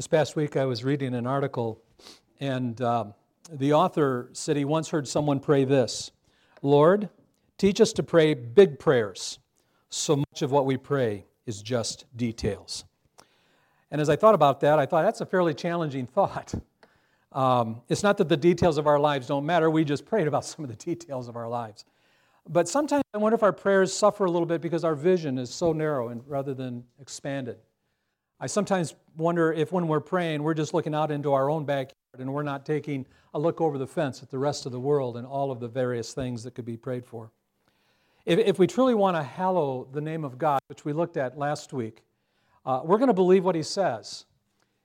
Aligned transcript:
This 0.00 0.06
past 0.06 0.34
week, 0.34 0.56
I 0.56 0.64
was 0.64 0.82
reading 0.82 1.14
an 1.14 1.26
article, 1.26 1.78
and 2.40 2.80
um, 2.80 3.12
the 3.52 3.74
author 3.74 4.30
said 4.32 4.56
he 4.56 4.64
once 4.64 4.88
heard 4.88 5.06
someone 5.06 5.40
pray 5.40 5.64
this 5.64 6.10
Lord, 6.62 7.10
teach 7.58 7.82
us 7.82 7.92
to 7.92 8.02
pray 8.02 8.32
big 8.32 8.78
prayers. 8.78 9.40
So 9.90 10.16
much 10.16 10.40
of 10.40 10.52
what 10.52 10.64
we 10.64 10.78
pray 10.78 11.26
is 11.44 11.60
just 11.60 12.06
details. 12.16 12.86
And 13.90 14.00
as 14.00 14.08
I 14.08 14.16
thought 14.16 14.34
about 14.34 14.60
that, 14.60 14.78
I 14.78 14.86
thought 14.86 15.02
that's 15.02 15.20
a 15.20 15.26
fairly 15.26 15.52
challenging 15.52 16.06
thought. 16.06 16.54
Um, 17.32 17.82
it's 17.90 18.02
not 18.02 18.16
that 18.16 18.30
the 18.30 18.38
details 18.38 18.78
of 18.78 18.86
our 18.86 18.98
lives 18.98 19.26
don't 19.26 19.44
matter, 19.44 19.70
we 19.70 19.84
just 19.84 20.06
prayed 20.06 20.26
about 20.26 20.46
some 20.46 20.64
of 20.64 20.70
the 20.70 20.76
details 20.82 21.28
of 21.28 21.36
our 21.36 21.46
lives. 21.46 21.84
But 22.48 22.68
sometimes 22.68 23.04
I 23.12 23.18
wonder 23.18 23.34
if 23.34 23.42
our 23.42 23.52
prayers 23.52 23.92
suffer 23.92 24.24
a 24.24 24.30
little 24.30 24.46
bit 24.46 24.62
because 24.62 24.82
our 24.82 24.94
vision 24.94 25.36
is 25.36 25.50
so 25.50 25.74
narrow 25.74 26.08
and 26.08 26.22
rather 26.26 26.54
than 26.54 26.84
expanded. 26.98 27.58
I 28.42 28.46
sometimes 28.46 28.94
wonder 29.18 29.52
if 29.52 29.70
when 29.70 29.86
we're 29.86 30.00
praying, 30.00 30.42
we're 30.42 30.54
just 30.54 30.72
looking 30.72 30.94
out 30.94 31.10
into 31.10 31.34
our 31.34 31.50
own 31.50 31.66
backyard 31.66 31.94
and 32.18 32.32
we're 32.32 32.42
not 32.42 32.64
taking 32.64 33.04
a 33.34 33.38
look 33.38 33.60
over 33.60 33.76
the 33.76 33.86
fence 33.86 34.22
at 34.22 34.30
the 34.30 34.38
rest 34.38 34.64
of 34.64 34.72
the 34.72 34.80
world 34.80 35.18
and 35.18 35.26
all 35.26 35.50
of 35.50 35.60
the 35.60 35.68
various 35.68 36.14
things 36.14 36.42
that 36.44 36.54
could 36.54 36.64
be 36.64 36.76
prayed 36.76 37.04
for. 37.04 37.30
If, 38.24 38.38
if 38.38 38.58
we 38.58 38.66
truly 38.66 38.94
want 38.94 39.16
to 39.16 39.22
hallow 39.22 39.86
the 39.92 40.00
name 40.00 40.24
of 40.24 40.38
God, 40.38 40.60
which 40.68 40.86
we 40.86 40.94
looked 40.94 41.18
at 41.18 41.36
last 41.36 41.74
week, 41.74 42.02
uh, 42.64 42.80
we're 42.82 42.96
going 42.96 43.08
to 43.08 43.14
believe 43.14 43.44
what 43.44 43.54
He 43.54 43.62
says. 43.62 44.24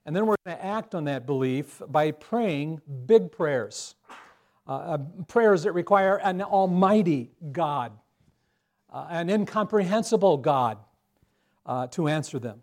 And 0.05 0.13
then 0.13 0.25
we're 0.25 0.35
going 0.45 0.57
to 0.57 0.65
act 0.65 0.93
on 0.93 1.05
that 1.05 1.25
belief 1.25 1.81
by 1.87 2.11
praying 2.11 2.81
big 3.05 3.31
prayers, 3.31 3.95
uh, 4.67 4.71
uh, 4.71 4.97
prayers 5.27 5.63
that 5.63 5.71
require 5.71 6.17
an 6.17 6.41
almighty 6.41 7.31
God, 7.53 7.93
uh, 8.91 9.07
an 9.09 9.29
incomprehensible 9.29 10.37
God 10.37 10.77
uh, 11.65 11.87
to 11.87 12.09
answer 12.09 12.37
them. 12.37 12.61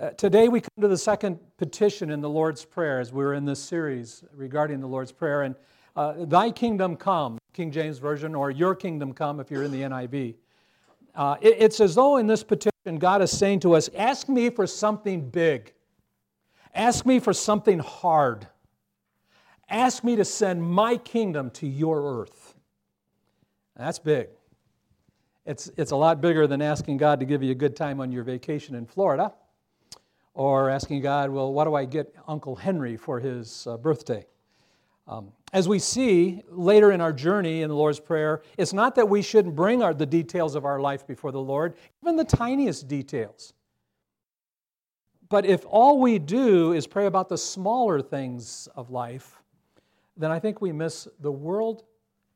Uh, 0.00 0.10
today 0.10 0.46
we 0.46 0.60
come 0.60 0.80
to 0.80 0.86
the 0.86 0.96
second 0.96 1.40
petition 1.56 2.10
in 2.10 2.20
the 2.20 2.30
Lord's 2.30 2.64
Prayer 2.64 3.00
as 3.00 3.12
we're 3.12 3.34
in 3.34 3.44
this 3.44 3.60
series 3.60 4.22
regarding 4.32 4.78
the 4.78 4.86
Lord's 4.86 5.10
Prayer. 5.10 5.42
And 5.42 5.56
uh, 5.96 6.24
Thy 6.24 6.52
kingdom 6.52 6.94
come, 6.94 7.36
King 7.52 7.72
James 7.72 7.98
Version, 7.98 8.32
or 8.32 8.52
Your 8.52 8.76
kingdom 8.76 9.12
come 9.12 9.40
if 9.40 9.50
you're 9.50 9.64
in 9.64 9.72
the 9.72 9.82
NIV. 9.82 10.36
It, 11.42 11.56
it's 11.58 11.80
as 11.80 11.96
though 11.96 12.18
in 12.18 12.28
this 12.28 12.44
petition 12.44 12.98
God 13.00 13.22
is 13.22 13.36
saying 13.36 13.58
to 13.60 13.74
us, 13.74 13.90
Ask 13.96 14.28
me 14.28 14.50
for 14.50 14.68
something 14.68 15.28
big. 15.30 15.72
Ask 16.72 17.04
me 17.04 17.18
for 17.18 17.32
something 17.32 17.80
hard. 17.80 18.46
Ask 19.68 20.04
me 20.04 20.14
to 20.14 20.24
send 20.24 20.62
my 20.62 20.96
kingdom 20.96 21.50
to 21.52 21.66
your 21.66 22.20
earth. 22.20 22.54
That's 23.76 23.98
big. 23.98 24.28
It's, 25.44 25.68
it's 25.76 25.90
a 25.90 25.96
lot 25.96 26.20
bigger 26.20 26.46
than 26.46 26.62
asking 26.62 26.98
God 26.98 27.18
to 27.18 27.26
give 27.26 27.42
you 27.42 27.50
a 27.50 27.56
good 27.56 27.74
time 27.74 28.00
on 28.00 28.12
your 28.12 28.22
vacation 28.22 28.76
in 28.76 28.86
Florida 28.86 29.32
or 30.38 30.70
asking 30.70 31.00
God, 31.00 31.30
well, 31.30 31.52
what 31.52 31.64
do 31.64 31.74
I 31.74 31.84
get 31.84 32.14
Uncle 32.28 32.54
Henry 32.54 32.96
for 32.96 33.18
his 33.18 33.66
uh, 33.66 33.76
birthday? 33.76 34.24
Um, 35.08 35.32
as 35.52 35.66
we 35.66 35.80
see 35.80 36.42
later 36.48 36.92
in 36.92 37.00
our 37.00 37.12
journey 37.12 37.62
in 37.62 37.68
the 37.68 37.74
Lord's 37.74 37.98
Prayer, 37.98 38.42
it's 38.56 38.72
not 38.72 38.94
that 38.94 39.08
we 39.08 39.20
shouldn't 39.20 39.56
bring 39.56 39.82
our, 39.82 39.92
the 39.92 40.06
details 40.06 40.54
of 40.54 40.64
our 40.64 40.80
life 40.80 41.04
before 41.08 41.32
the 41.32 41.40
Lord, 41.40 41.74
even 42.04 42.14
the 42.14 42.24
tiniest 42.24 42.86
details. 42.86 43.52
But 45.28 45.44
if 45.44 45.66
all 45.66 46.00
we 46.00 46.20
do 46.20 46.72
is 46.72 46.86
pray 46.86 47.06
about 47.06 47.28
the 47.28 47.36
smaller 47.36 48.00
things 48.00 48.68
of 48.76 48.90
life, 48.90 49.42
then 50.16 50.30
I 50.30 50.38
think 50.38 50.60
we 50.60 50.70
miss 50.70 51.08
the 51.18 51.32
world 51.32 51.82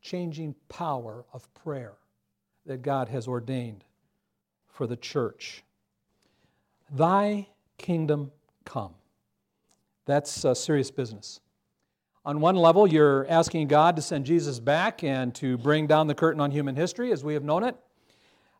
changing 0.01 0.57
power 0.69 1.25
of 1.33 1.55
prayer 1.55 1.95
that 2.67 2.83
God 2.83 3.09
has 3.11 3.29
ordained 3.29 3.85
for 4.67 4.89
the 4.89 4.97
church. 4.97 5.63
Thy 6.91 7.47
kingdom 7.83 8.31
come. 8.65 8.95
That's 10.07 10.45
uh, 10.45 10.55
serious 10.55 10.91
business. 10.91 11.41
On 12.25 12.41
one 12.41 12.55
level, 12.55 12.87
you're 12.87 13.27
asking 13.29 13.67
God 13.67 13.97
to 13.97 14.03
send 14.03 14.25
Jesus 14.25 14.61
back 14.61 15.03
and 15.03 15.35
to 15.35 15.59
bring 15.59 15.89
down 15.89 16.07
the 16.07 16.15
curtain 16.15 16.41
on 16.41 16.53
human 16.53 16.77
history 16.77 17.13
as 17.13 17.25
we 17.25 17.35
have 17.35 17.43
known 17.43 17.65
it. 17.65 17.77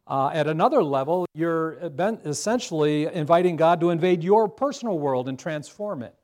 Uh, 0.07 0.31
at 0.35 0.49
another 0.49 0.83
level, 0.83 1.27
you're 1.33 1.79
essentially 2.25 3.07
inviting 3.07 3.55
God 3.55 3.81
to 3.81 3.91
invade 3.91 4.25
your 4.25 4.49
personal 4.49 4.99
world 4.99 5.29
and 5.29 5.39
transform 5.39 6.03
it 6.03 6.15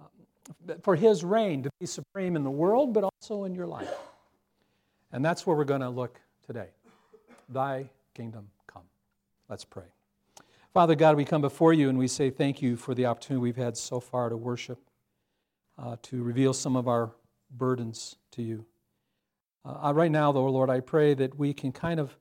uh, 0.00 0.74
for 0.82 0.94
His 0.94 1.24
reign 1.24 1.64
to 1.64 1.70
be 1.80 1.86
supreme 1.86 2.36
in 2.36 2.44
the 2.44 2.50
world, 2.50 2.94
but 2.94 3.02
also 3.02 3.42
in 3.42 3.54
your 3.56 3.66
life. 3.66 3.92
And 5.10 5.24
that's 5.24 5.46
where 5.46 5.56
we're 5.56 5.64
going 5.64 5.80
to 5.80 5.90
look 5.90 6.20
today. 6.46 6.68
Thy 7.48 7.90
kingdom 8.14 8.48
come. 8.68 8.84
Let's 9.48 9.64
pray. 9.64 9.95
Father 10.76 10.94
God, 10.94 11.16
we 11.16 11.24
come 11.24 11.40
before 11.40 11.72
you 11.72 11.88
and 11.88 11.96
we 11.96 12.06
say 12.06 12.28
thank 12.28 12.60
you 12.60 12.76
for 12.76 12.94
the 12.94 13.06
opportunity 13.06 13.40
we've 13.40 13.56
had 13.56 13.78
so 13.78 13.98
far 13.98 14.28
to 14.28 14.36
worship, 14.36 14.78
uh, 15.78 15.96
to 16.02 16.22
reveal 16.22 16.52
some 16.52 16.76
of 16.76 16.86
our 16.86 17.12
burdens 17.50 18.16
to 18.32 18.42
you. 18.42 18.66
Uh, 19.64 19.92
right 19.94 20.10
now, 20.10 20.32
though, 20.32 20.44
Lord, 20.44 20.68
I 20.68 20.80
pray 20.80 21.14
that 21.14 21.38
we 21.38 21.54
can 21.54 21.72
kind 21.72 21.98
of 21.98 22.18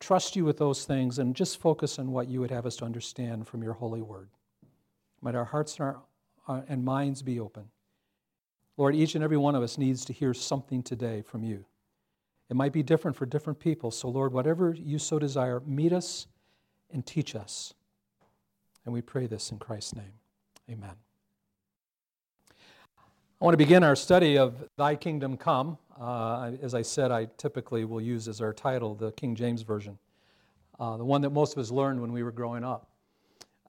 trust 0.00 0.36
you 0.36 0.44
with 0.44 0.58
those 0.58 0.84
things 0.84 1.18
and 1.18 1.34
just 1.34 1.58
focus 1.58 1.98
on 1.98 2.12
what 2.12 2.28
you 2.28 2.40
would 2.40 2.50
have 2.50 2.66
us 2.66 2.76
to 2.76 2.84
understand 2.84 3.48
from 3.48 3.62
your 3.62 3.72
holy 3.72 4.02
word. 4.02 4.28
Might 5.22 5.34
our 5.34 5.46
hearts 5.46 5.78
and, 5.78 5.86
our, 5.86 6.02
uh, 6.46 6.60
and 6.68 6.84
minds 6.84 7.22
be 7.22 7.40
open. 7.40 7.70
Lord, 8.76 8.94
each 8.94 9.14
and 9.14 9.24
every 9.24 9.38
one 9.38 9.54
of 9.54 9.62
us 9.62 9.78
needs 9.78 10.04
to 10.04 10.12
hear 10.12 10.34
something 10.34 10.82
today 10.82 11.22
from 11.22 11.42
you. 11.42 11.64
It 12.50 12.54
might 12.54 12.74
be 12.74 12.82
different 12.82 13.16
for 13.16 13.24
different 13.24 13.60
people. 13.60 13.90
So, 13.90 14.10
Lord, 14.10 14.34
whatever 14.34 14.74
you 14.74 14.98
so 14.98 15.18
desire, 15.18 15.60
meet 15.64 15.94
us 15.94 16.26
and 16.92 17.06
teach 17.06 17.34
us. 17.34 17.72
And 18.84 18.92
we 18.92 19.00
pray 19.00 19.26
this 19.26 19.50
in 19.50 19.58
Christ's 19.58 19.96
name. 19.96 20.12
Amen. 20.70 20.94
I 22.50 23.44
want 23.44 23.54
to 23.54 23.58
begin 23.58 23.82
our 23.82 23.96
study 23.96 24.36
of 24.36 24.68
Thy 24.76 24.94
Kingdom 24.94 25.36
Come. 25.36 25.78
Uh, 25.98 26.52
as 26.62 26.74
I 26.74 26.82
said, 26.82 27.10
I 27.10 27.26
typically 27.36 27.84
will 27.84 28.00
use 28.00 28.28
as 28.28 28.40
our 28.40 28.52
title 28.52 28.94
the 28.94 29.12
King 29.12 29.34
James 29.34 29.62
Version, 29.62 29.98
uh, 30.78 30.96
the 30.96 31.04
one 31.04 31.22
that 31.22 31.30
most 31.30 31.52
of 31.52 31.58
us 31.58 31.70
learned 31.70 32.00
when 32.00 32.12
we 32.12 32.22
were 32.22 32.32
growing 32.32 32.64
up. 32.64 32.88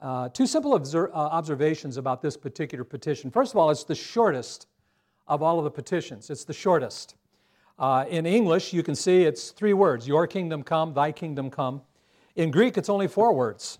Uh, 0.02 0.28
two 0.28 0.46
simple 0.46 0.74
obser- 0.74 1.08
uh, 1.08 1.16
observations 1.16 1.96
about 1.96 2.20
this 2.20 2.36
particular 2.36 2.84
petition. 2.84 3.30
First 3.30 3.52
of 3.52 3.58
all, 3.58 3.70
it's 3.70 3.84
the 3.84 3.94
shortest 3.94 4.66
of 5.26 5.42
all 5.42 5.58
of 5.58 5.64
the 5.64 5.70
petitions, 5.70 6.30
it's 6.30 6.44
the 6.44 6.52
shortest. 6.52 7.16
Uh, 7.78 8.04
in 8.08 8.24
English, 8.24 8.72
you 8.72 8.82
can 8.82 8.94
see 8.94 9.24
it's 9.24 9.50
three 9.50 9.72
words 9.72 10.06
Your 10.06 10.26
kingdom 10.26 10.62
come, 10.62 10.92
Thy 10.94 11.12
kingdom 11.12 11.50
come. 11.50 11.82
In 12.34 12.50
Greek, 12.50 12.76
it's 12.76 12.88
only 12.88 13.08
four 13.08 13.32
words 13.32 13.78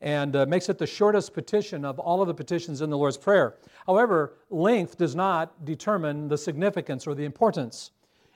and 0.00 0.36
uh, 0.36 0.46
makes 0.46 0.68
it 0.68 0.78
the 0.78 0.86
shortest 0.86 1.34
petition 1.34 1.84
of 1.84 1.98
all 1.98 2.22
of 2.22 2.28
the 2.28 2.34
petitions 2.34 2.80
in 2.80 2.90
the 2.90 2.96
Lord's 2.96 3.16
Prayer. 3.16 3.56
However, 3.86 4.34
length 4.50 4.96
does 4.96 5.16
not 5.16 5.64
determine 5.64 6.28
the 6.28 6.38
significance 6.38 7.06
or 7.06 7.14
the 7.14 7.24
importance. 7.24 7.90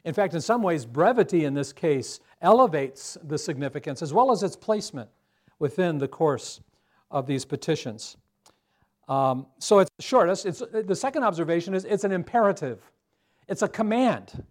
In 0.05 0.15
fact, 0.15 0.35
in 0.35 0.41
some 0.41 0.63
ways, 0.63 0.85
brevity 0.85 1.45
in 1.45 1.55
this 1.55 1.73
case 1.73 2.21
elevates 2.41 3.17
the 3.23 3.39
significance 3.39 4.03
as 4.03 4.13
well 4.13 4.33
as 4.33 4.43
its 4.43 4.57
placement 4.57 5.09
within 5.61 5.99
the 5.99 6.09
course 6.09 6.61
of 7.11 7.27
these 7.27 7.45
petitions. 7.45 8.17
Um, 9.09 9.47
so 9.59 9.79
it's 9.79 9.91
the 9.99 10.03
shortest. 10.03 10.47
It's, 10.47 10.63
the 10.73 10.97
second 10.97 11.23
observation 11.23 11.75
is 11.75 11.85
it's 11.85 12.05
an 12.05 12.13
imperative, 12.13 12.81
it's 13.49 13.63
a 13.63 13.69
command. 13.69 14.45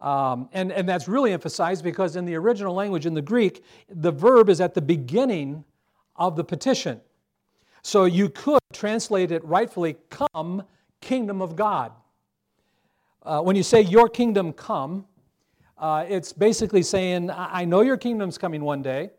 Um, 0.00 0.50
and, 0.52 0.70
and 0.70 0.88
that's 0.88 1.08
really 1.08 1.32
emphasized 1.32 1.82
because 1.82 2.16
in 2.16 2.26
the 2.26 2.34
original 2.34 2.74
language, 2.74 3.06
in 3.06 3.14
the 3.14 3.22
Greek, 3.22 3.64
the 3.88 4.12
verb 4.12 4.50
is 4.50 4.60
at 4.60 4.74
the 4.74 4.82
beginning 4.82 5.64
of 6.18 6.36
the 6.36 6.44
petition. 6.44 7.00
So 7.82 8.04
you 8.04 8.28
could 8.28 8.58
translate 8.72 9.30
it 9.30 9.44
rightfully, 9.44 9.96
come, 10.10 10.64
kingdom 11.00 11.40
of 11.40 11.56
God. 11.56 11.92
Uh, 13.22 13.40
when 13.40 13.56
you 13.56 13.62
say 13.62 13.80
your 13.80 14.08
kingdom 14.08 14.52
come, 14.52 15.06
uh, 15.78 16.04
it's 16.08 16.32
basically 16.32 16.82
saying, 16.82 17.30
I 17.30 17.64
know 17.64 17.82
your 17.82 17.96
kingdom's 17.96 18.38
coming 18.38 18.62
one 18.62 18.82
day, 18.82 19.10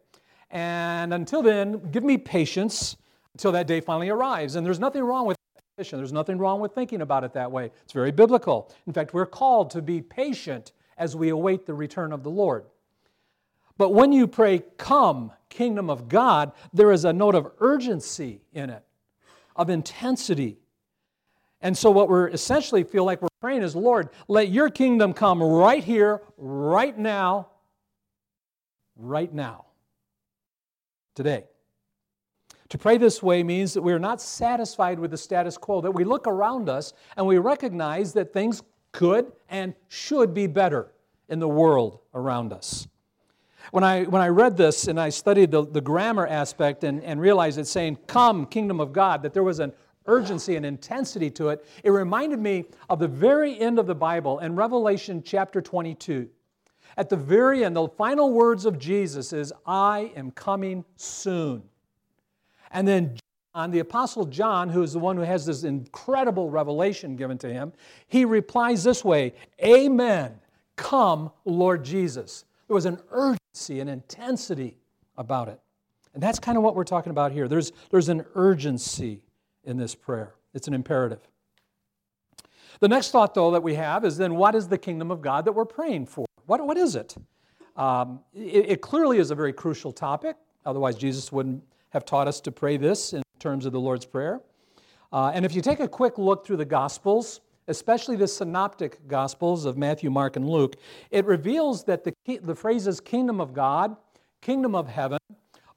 and 0.51 1.13
until 1.13 1.41
then, 1.43 1.91
give 1.91 2.03
me 2.03 2.17
patience 2.17 2.97
until 3.33 3.51
that 3.51 3.67
day 3.67 3.79
finally 3.79 4.09
arrives. 4.09 4.55
And 4.55 4.65
there's 4.65 4.79
nothing 4.79 5.03
wrong 5.03 5.27
with 5.27 5.37
petition. 5.77 5.99
There's 5.99 6.13
nothing 6.13 6.39
wrong 6.39 6.59
with 6.59 6.73
thinking 6.73 7.01
about 7.01 7.23
it 7.23 7.33
that 7.33 7.51
way. 7.51 7.69
It's 7.83 7.93
very 7.93 8.11
biblical. 8.11 8.71
In 8.87 8.93
fact, 8.93 9.13
we're 9.13 9.27
called 9.27 9.69
to 9.71 9.81
be 9.81 10.01
patient 10.01 10.71
as 10.97 11.15
we 11.15 11.29
await 11.29 11.67
the 11.67 11.73
return 11.73 12.11
of 12.11 12.23
the 12.23 12.31
Lord. 12.31 12.65
But 13.77 13.93
when 13.93 14.11
you 14.11 14.27
pray, 14.27 14.63
Come, 14.77 15.31
kingdom 15.49 15.89
of 15.89 16.09
God, 16.09 16.51
there 16.73 16.91
is 16.91 17.05
a 17.05 17.13
note 17.13 17.35
of 17.35 17.51
urgency 17.59 18.41
in 18.53 18.69
it, 18.69 18.83
of 19.55 19.69
intensity. 19.69 20.57
And 21.61 21.77
so, 21.77 21.89
what 21.89 22.09
we're 22.09 22.27
essentially 22.29 22.83
feel 22.83 23.03
like 23.03 23.21
we're 23.21 23.27
praying 23.41 23.63
is, 23.63 23.75
Lord, 23.75 24.09
let 24.27 24.49
your 24.49 24.69
kingdom 24.69 25.13
come 25.13 25.41
right 25.41 25.83
here, 25.83 26.21
right 26.37 26.97
now, 26.97 27.47
right 28.95 29.33
now, 29.33 29.65
today. 31.15 31.45
To 32.69 32.77
pray 32.77 32.97
this 32.97 33.23
way 33.23 33.43
means 33.43 33.73
that 33.73 33.81
we're 33.81 33.99
not 33.99 34.21
satisfied 34.21 34.99
with 34.99 35.11
the 35.11 35.17
status 35.17 35.57
quo, 35.57 35.81
that 35.81 35.91
we 35.91 36.03
look 36.03 36.27
around 36.27 36.67
us 36.67 36.93
and 37.15 37.25
we 37.25 37.37
recognize 37.37 38.13
that 38.13 38.33
things 38.33 38.61
could 38.91 39.31
and 39.49 39.73
should 39.87 40.33
be 40.33 40.47
better 40.47 40.91
in 41.29 41.39
the 41.39 41.47
world 41.47 41.99
around 42.13 42.51
us. 42.51 42.87
When 43.71 43.83
I, 43.83 44.03
when 44.03 44.21
I 44.21 44.27
read 44.27 44.57
this 44.57 44.87
and 44.87 44.99
I 44.99 45.09
studied 45.09 45.51
the, 45.51 45.65
the 45.65 45.81
grammar 45.81 46.27
aspect 46.27 46.83
and, 46.83 47.03
and 47.03 47.19
realized 47.19 47.57
it's 47.57 47.69
saying, 47.69 47.97
Come, 48.07 48.45
kingdom 48.45 48.79
of 48.79 48.93
God, 48.93 49.21
that 49.23 49.33
there 49.33 49.43
was 49.43 49.59
an 49.59 49.73
urgency 50.07 50.55
and 50.55 50.65
intensity 50.65 51.29
to 51.31 51.49
it, 51.49 51.65
it 51.83 51.91
reminded 51.91 52.39
me 52.39 52.65
of 52.89 52.99
the 52.99 53.07
very 53.07 53.59
end 53.59 53.77
of 53.77 53.87
the 53.87 53.95
Bible 53.95 54.39
in 54.39 54.55
Revelation 54.55 55.21
chapter 55.23 55.61
22. 55.61 56.29
At 56.95 57.09
the 57.09 57.17
very 57.17 57.63
end, 57.63 57.75
the 57.75 57.87
final 57.89 58.31
words 58.31 58.65
of 58.65 58.79
Jesus 58.79 59.33
is, 59.33 59.53
I 59.65 60.11
am 60.15 60.31
coming 60.31 60.83
soon. 60.95 61.61
And 62.71 62.87
then 62.87 63.17
John, 63.53 63.71
the 63.71 63.79
Apostle 63.79 64.25
John, 64.25 64.69
who 64.69 64.81
is 64.81 64.93
the 64.93 64.99
one 64.99 65.15
who 65.15 65.23
has 65.23 65.45
this 65.45 65.63
incredible 65.63 66.49
revelation 66.49 67.15
given 67.15 67.37
to 67.39 67.51
him, 67.51 67.73
he 68.07 68.25
replies 68.25 68.83
this 68.83 69.03
way 69.03 69.33
Amen. 69.63 70.39
Come, 70.75 71.31
Lord 71.43 71.83
Jesus. 71.83 72.45
There 72.67 72.75
was 72.75 72.85
an 72.85 72.99
urgency 73.11 73.37
and 73.79 73.89
intensity 73.89 74.77
about 75.17 75.47
it. 75.47 75.59
And 76.13 76.23
that's 76.23 76.39
kind 76.39 76.57
of 76.57 76.63
what 76.63 76.75
we're 76.75 76.83
talking 76.83 77.11
about 77.11 77.31
here. 77.31 77.47
There's, 77.47 77.71
there's 77.91 78.09
an 78.09 78.25
urgency 78.35 79.21
in 79.63 79.77
this 79.77 79.95
prayer, 79.95 80.35
it's 80.53 80.67
an 80.67 80.73
imperative. 80.73 81.19
The 82.79 82.87
next 82.87 83.11
thought, 83.11 83.33
though, 83.33 83.51
that 83.51 83.63
we 83.63 83.73
have 83.75 84.05
is 84.05 84.17
then 84.17 84.35
what 84.35 84.55
is 84.55 84.67
the 84.67 84.77
kingdom 84.77 85.09
of 85.11 85.21
God 85.21 85.45
that 85.45 85.51
we're 85.51 85.65
praying 85.65 86.05
for? 86.05 86.25
What, 86.45 86.65
what 86.65 86.77
is 86.77 86.95
it? 86.95 87.15
Um, 87.75 88.19
it? 88.33 88.69
It 88.69 88.81
clearly 88.81 89.17
is 89.17 89.31
a 89.31 89.35
very 89.35 89.51
crucial 89.51 89.91
topic. 89.91 90.35
Otherwise, 90.65 90.95
Jesus 90.95 91.31
wouldn't 91.31 91.63
have 91.89 92.05
taught 92.05 92.27
us 92.27 92.39
to 92.41 92.51
pray 92.51 92.77
this 92.77 93.13
in 93.13 93.23
terms 93.39 93.65
of 93.65 93.71
the 93.73 93.79
Lord's 93.79 94.05
Prayer. 94.05 94.41
Uh, 95.11 95.31
and 95.33 95.45
if 95.45 95.55
you 95.55 95.61
take 95.61 95.79
a 95.79 95.87
quick 95.87 96.17
look 96.17 96.45
through 96.45 96.57
the 96.57 96.65
Gospels, 96.65 97.41
especially 97.67 98.15
the 98.15 98.27
synoptic 98.27 99.07
Gospels 99.07 99.65
of 99.65 99.77
Matthew, 99.77 100.09
Mark, 100.09 100.35
and 100.35 100.47
Luke, 100.47 100.75
it 101.11 101.25
reveals 101.25 101.83
that 101.85 102.03
the, 102.03 102.13
the 102.41 102.55
phrases 102.55 102.99
kingdom 102.99 103.41
of 103.41 103.53
God, 103.53 103.95
kingdom 104.41 104.75
of 104.75 104.87
heaven, 104.87 105.19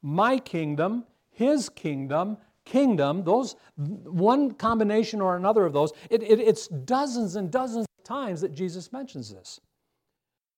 my 0.03 0.39
kingdom, 0.39 1.05
his 1.31 1.69
kingdom, 1.69 2.39
kingdom, 2.65 3.25
those 3.25 3.57
one 3.77 4.53
combination 4.53 5.21
or 5.21 5.37
another 5.37 5.65
of 5.65 5.73
those, 5.73 5.93
it, 6.09 6.23
it, 6.23 6.39
it's 6.39 6.69
dozens 6.69 7.37
and 7.37 7.51
dozens 7.51 7.87
of 7.99 8.05
times 8.05 8.41
that 8.41 8.55
Jesus 8.55 8.93
mentions 8.93 9.33
this. 9.33 9.61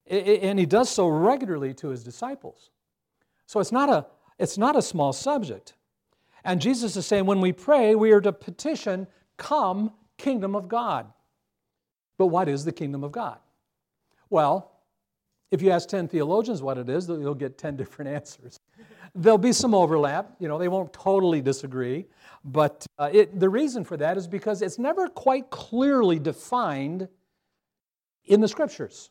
It, 0.05 0.43
and 0.43 0.58
he 0.58 0.67
does 0.67 0.90
so 0.90 1.08
regularly 1.08 1.73
to 1.75 1.88
his 1.88 2.05
disciples. 2.05 2.70
So 3.46 3.61
it's 3.61 3.73
not 3.73 3.88
a, 3.88 4.06
it's 4.38 4.58
not 4.58 4.76
a 4.76 4.82
small 4.82 5.12
subject. 5.12 5.75
And 6.44 6.61
Jesus 6.61 6.96
is 6.96 7.06
saying 7.06 7.26
when 7.26 7.40
we 7.40 7.52
pray, 7.52 7.94
we 7.94 8.12
are 8.12 8.20
to 8.20 8.32
petition, 8.32 9.06
Come, 9.37 9.93
kingdom 10.19 10.55
of 10.55 10.69
God. 10.69 11.06
But 12.22 12.28
what 12.28 12.48
is 12.48 12.64
the 12.64 12.70
kingdom 12.70 13.02
of 13.02 13.10
God? 13.10 13.40
Well, 14.30 14.70
if 15.50 15.60
you 15.60 15.72
ask 15.72 15.88
10 15.88 16.06
theologians 16.06 16.62
what 16.62 16.78
it 16.78 16.88
is, 16.88 17.08
you'll 17.08 17.34
get 17.34 17.58
10 17.58 17.74
different 17.82 18.12
answers. 18.12 18.60
There'll 19.12 19.38
be 19.38 19.52
some 19.52 19.74
overlap, 19.74 20.36
you 20.38 20.46
know, 20.46 20.56
they 20.56 20.69
won't 20.69 20.92
totally 20.92 21.42
disagree, 21.42 22.06
but 22.44 22.86
uh, 22.96 23.10
it, 23.12 23.40
the 23.40 23.48
reason 23.48 23.82
for 23.82 23.96
that 23.96 24.16
is 24.16 24.28
because 24.28 24.62
it's 24.62 24.78
never 24.78 25.08
quite 25.08 25.50
clearly 25.50 26.20
defined 26.20 27.08
in 28.26 28.40
the 28.40 28.46
scriptures. 28.46 29.10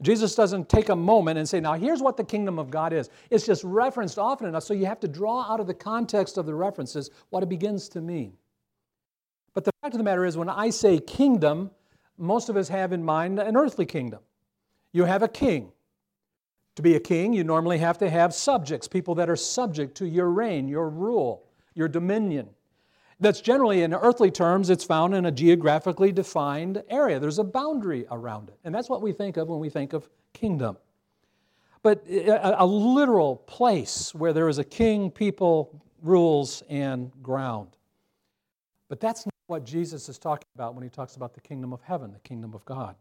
Jesus 0.00 0.36
doesn't 0.36 0.68
take 0.68 0.90
a 0.90 0.96
moment 0.96 1.36
and 1.36 1.48
say, 1.48 1.58
now 1.58 1.72
here's 1.72 2.00
what 2.00 2.16
the 2.16 2.22
kingdom 2.22 2.60
of 2.60 2.70
God 2.70 2.92
is. 2.92 3.10
It's 3.28 3.44
just 3.44 3.64
referenced 3.64 4.20
often 4.20 4.46
enough, 4.46 4.62
so 4.62 4.72
you 4.72 4.86
have 4.86 5.00
to 5.00 5.08
draw 5.08 5.52
out 5.52 5.58
of 5.58 5.66
the 5.66 5.74
context 5.74 6.38
of 6.38 6.46
the 6.46 6.54
references 6.54 7.10
what 7.30 7.42
it 7.42 7.48
begins 7.48 7.88
to 7.88 8.00
mean. 8.00 8.34
But 9.58 9.64
the 9.64 9.72
fact 9.82 9.94
of 9.94 9.98
the 9.98 10.04
matter 10.04 10.24
is, 10.24 10.36
when 10.36 10.48
I 10.48 10.70
say 10.70 11.00
kingdom, 11.00 11.72
most 12.18 12.48
of 12.48 12.56
us 12.56 12.68
have 12.68 12.92
in 12.92 13.04
mind 13.04 13.38
an 13.38 13.56
earthly 13.56 13.86
kingdom. 13.86 14.20
You 14.92 15.04
have 15.04 15.22
a 15.22 15.28
king. 15.28 15.72
To 16.76 16.82
be 16.82 16.94
a 16.94 17.00
king, 17.00 17.32
you 17.32 17.44
normally 17.44 17.78
have 17.78 17.98
to 17.98 18.10
have 18.10 18.32
subjects, 18.32 18.86
people 18.86 19.14
that 19.16 19.28
are 19.28 19.36
subject 19.36 19.96
to 19.96 20.06
your 20.06 20.30
reign, 20.30 20.68
your 20.68 20.88
rule, 20.88 21.44
your 21.74 21.88
dominion. 21.88 22.48
That's 23.20 23.40
generally, 23.40 23.82
in 23.82 23.92
earthly 23.92 24.30
terms, 24.30 24.70
it's 24.70 24.84
found 24.84 25.14
in 25.14 25.26
a 25.26 25.32
geographically 25.32 26.12
defined 26.12 26.82
area. 26.88 27.18
There's 27.18 27.40
a 27.40 27.44
boundary 27.44 28.06
around 28.10 28.48
it. 28.48 28.58
And 28.62 28.72
that's 28.72 28.88
what 28.88 29.02
we 29.02 29.12
think 29.12 29.36
of 29.36 29.48
when 29.48 29.58
we 29.58 29.70
think 29.70 29.92
of 29.92 30.08
kingdom. 30.32 30.76
But 31.82 32.04
uh, 32.08 32.32
a, 32.32 32.64
a 32.64 32.66
literal 32.66 33.36
place 33.36 34.14
where 34.14 34.32
there 34.32 34.48
is 34.48 34.58
a 34.58 34.64
king, 34.64 35.10
people, 35.10 35.82
rules, 36.00 36.62
and 36.68 37.10
ground. 37.22 37.70
But 38.88 39.00
that's 39.00 39.26
not 39.26 39.34
what 39.48 39.64
Jesus 39.64 40.10
is 40.10 40.18
talking 40.18 40.46
about 40.54 40.74
when 40.74 40.84
he 40.84 40.90
talks 40.90 41.16
about 41.16 41.32
the 41.32 41.40
kingdom 41.40 41.72
of 41.72 41.80
heaven, 41.80 42.12
the 42.12 42.18
kingdom 42.18 42.52
of 42.52 42.62
God. 42.66 42.94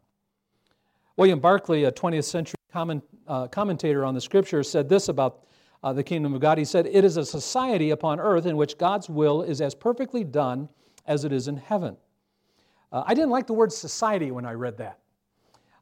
William 1.17 1.39
Barclay, 1.39 1.83
a 1.83 1.91
20th 1.91 2.23
century 2.23 2.55
comment, 2.71 3.03
uh, 3.27 3.47
commentator 3.47 4.05
on 4.05 4.13
the 4.13 4.21
scripture, 4.21 4.63
said 4.63 4.87
this 4.87 5.09
about 5.09 5.45
uh, 5.83 5.91
the 5.91 6.03
kingdom 6.03 6.33
of 6.33 6.39
God. 6.39 6.57
He 6.57 6.63
said, 6.63 6.87
It 6.87 7.03
is 7.03 7.17
a 7.17 7.25
society 7.25 7.89
upon 7.89 8.21
earth 8.21 8.45
in 8.45 8.55
which 8.55 8.77
God's 8.77 9.09
will 9.09 9.41
is 9.41 9.59
as 9.59 9.75
perfectly 9.75 10.23
done 10.23 10.69
as 11.05 11.25
it 11.25 11.33
is 11.33 11.49
in 11.49 11.57
heaven. 11.57 11.97
Uh, 12.93 13.03
I 13.05 13.13
didn't 13.13 13.31
like 13.31 13.45
the 13.45 13.53
word 13.53 13.73
society 13.73 14.31
when 14.31 14.45
I 14.45 14.53
read 14.53 14.77
that. 14.77 14.99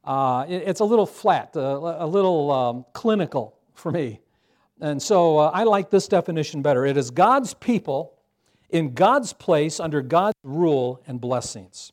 Uh, 0.03 0.45
it, 0.49 0.63
it's 0.65 0.79
a 0.79 0.85
little 0.85 1.05
flat, 1.05 1.55
uh, 1.55 1.95
a 1.99 2.07
little 2.07 2.51
um, 2.51 2.85
clinical 2.93 3.59
for 3.75 3.91
me. 3.91 4.19
And 4.81 4.99
so 4.99 5.37
uh, 5.37 5.51
I 5.53 5.63
like 5.63 5.91
this 5.91 6.07
definition 6.07 6.63
better. 6.63 6.87
It 6.87 6.97
is 6.97 7.11
God's 7.11 7.53
people 7.53 8.14
in 8.69 8.93
God's 8.93 9.33
place 9.33 9.79
under 9.79 10.01
God's 10.01 10.37
rule 10.43 11.01
and 11.07 11.19
blessings. 11.19 11.91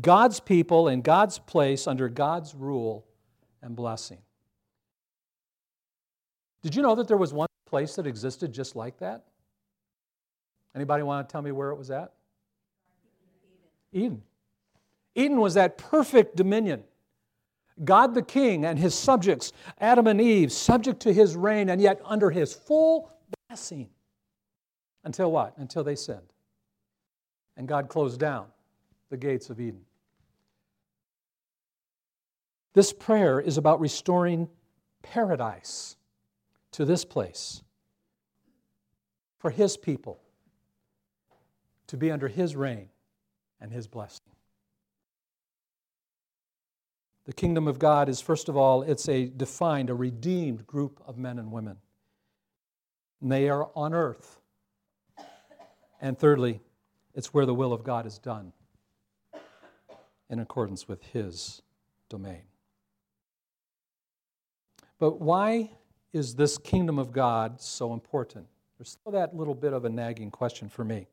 God's 0.00 0.40
people 0.40 0.88
in 0.88 1.02
God's 1.02 1.38
place 1.38 1.86
under 1.86 2.08
God's 2.08 2.54
rule 2.54 3.04
and 3.62 3.76
blessing. 3.76 4.18
Did 6.62 6.74
you 6.74 6.82
know 6.82 6.94
that 6.94 7.08
there 7.08 7.16
was 7.16 7.32
one 7.32 7.48
place 7.66 7.96
that 7.96 8.06
existed 8.06 8.52
just 8.52 8.74
like 8.74 8.98
that? 8.98 9.24
Anybody 10.74 11.02
want 11.02 11.28
to 11.28 11.32
tell 11.32 11.42
me 11.42 11.52
where 11.52 11.70
it 11.70 11.76
was 11.76 11.90
at? 11.90 12.12
Eden. 13.92 14.22
Eden 15.14 15.40
was 15.40 15.54
that 15.54 15.78
perfect 15.78 16.36
dominion. 16.36 16.82
God 17.84 18.14
the 18.14 18.22
king 18.22 18.64
and 18.64 18.78
his 18.78 18.94
subjects, 18.94 19.52
Adam 19.80 20.06
and 20.06 20.20
Eve, 20.20 20.52
subject 20.52 21.00
to 21.00 21.12
his 21.12 21.36
reign 21.36 21.68
and 21.68 21.80
yet 21.80 22.00
under 22.04 22.30
his 22.30 22.52
full 22.54 23.10
blessing. 23.48 23.88
Until 25.04 25.30
what? 25.30 25.56
Until 25.58 25.84
they 25.84 25.94
sinned. 25.94 26.32
And 27.56 27.68
God 27.68 27.88
closed 27.88 28.18
down 28.18 28.46
the 29.10 29.16
gates 29.16 29.50
of 29.50 29.60
Eden. 29.60 29.82
This 32.72 32.92
prayer 32.92 33.38
is 33.38 33.56
about 33.56 33.80
restoring 33.80 34.48
paradise 35.02 35.96
to 36.72 36.84
this 36.84 37.04
place 37.04 37.62
for 39.38 39.50
His 39.50 39.76
people 39.76 40.20
to 41.86 41.96
be 41.96 42.10
under 42.10 42.26
His 42.26 42.56
reign 42.56 42.88
and 43.60 43.70
His 43.70 43.86
blessing. 43.86 44.24
The 47.26 47.32
kingdom 47.32 47.68
of 47.68 47.78
God 47.78 48.08
is, 48.08 48.20
first 48.20 48.48
of 48.48 48.56
all, 48.56 48.82
it's 48.82 49.08
a 49.08 49.26
defined, 49.26 49.88
a 49.88 49.94
redeemed 49.94 50.66
group 50.66 51.00
of 51.06 51.16
men 51.16 51.38
and 51.38 51.52
women. 51.52 51.76
And 53.22 53.30
they 53.30 53.48
are 53.48 53.70
on 53.74 53.94
earth. 53.94 54.40
And 56.04 56.18
thirdly, 56.18 56.60
it's 57.14 57.32
where 57.32 57.46
the 57.46 57.54
will 57.54 57.72
of 57.72 57.82
God 57.82 58.04
is 58.04 58.18
done 58.18 58.52
in 60.28 60.38
accordance 60.38 60.86
with 60.86 61.02
His 61.02 61.62
domain. 62.10 62.42
But 64.98 65.22
why 65.22 65.70
is 66.12 66.34
this 66.34 66.58
kingdom 66.58 66.98
of 66.98 67.10
God 67.10 67.58
so 67.58 67.94
important? 67.94 68.46
There's 68.76 68.90
still 68.90 69.12
that 69.12 69.34
little 69.34 69.54
bit 69.54 69.72
of 69.72 69.86
a 69.86 69.88
nagging 69.88 70.30
question 70.30 70.68
for 70.68 70.84
me. 70.84 71.06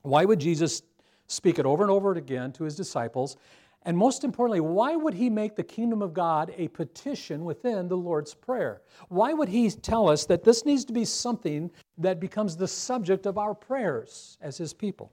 Why 0.00 0.24
would 0.24 0.38
Jesus 0.38 0.80
speak 1.26 1.58
it 1.58 1.66
over 1.66 1.82
and 1.82 1.90
over 1.90 2.12
again 2.12 2.52
to 2.52 2.64
his 2.64 2.76
disciples? 2.76 3.36
And 3.84 3.96
most 3.96 4.24
importantly, 4.24 4.60
why 4.60 4.94
would 4.94 5.14
he 5.14 5.30
make 5.30 5.56
the 5.56 5.62
kingdom 5.62 6.02
of 6.02 6.12
God 6.12 6.52
a 6.56 6.68
petition 6.68 7.44
within 7.44 7.88
the 7.88 7.96
Lord's 7.96 8.34
Prayer? 8.34 8.82
Why 9.08 9.32
would 9.32 9.48
he 9.48 9.70
tell 9.70 10.08
us 10.08 10.26
that 10.26 10.44
this 10.44 10.66
needs 10.66 10.84
to 10.84 10.92
be 10.92 11.06
something 11.06 11.70
that 11.96 12.20
becomes 12.20 12.56
the 12.56 12.68
subject 12.68 13.24
of 13.24 13.38
our 13.38 13.54
prayers 13.54 14.36
as 14.42 14.58
his 14.58 14.74
people? 14.74 15.12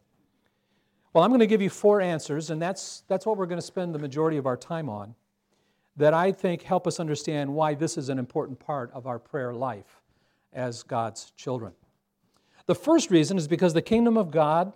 Well, 1.13 1.23
I'm 1.23 1.31
going 1.31 1.39
to 1.39 1.47
give 1.47 1.61
you 1.61 1.69
four 1.69 2.01
answers, 2.01 2.49
and 2.49 2.61
that's, 2.61 3.03
that's 3.07 3.25
what 3.25 3.37
we're 3.37 3.45
going 3.45 3.61
to 3.61 3.65
spend 3.65 3.95
the 3.95 3.99
majority 3.99 4.37
of 4.37 4.45
our 4.45 4.57
time 4.57 4.89
on 4.89 5.15
that 5.97 6.13
I 6.13 6.31
think 6.31 6.61
help 6.61 6.87
us 6.87 6.99
understand 6.99 7.51
why 7.53 7.73
this 7.73 7.97
is 7.97 8.09
an 8.09 8.19
important 8.19 8.59
part 8.59 8.91
of 8.93 9.07
our 9.07 9.17
prayer 9.17 9.53
life 9.53 10.01
as 10.53 10.83
God's 10.83 11.31
children. 11.31 11.73
The 12.67 12.75
first 12.75 13.09
reason 13.09 13.37
is 13.37 13.47
because 13.47 13.73
the 13.73 13.81
kingdom 13.81 14.17
of 14.17 14.29
God 14.29 14.73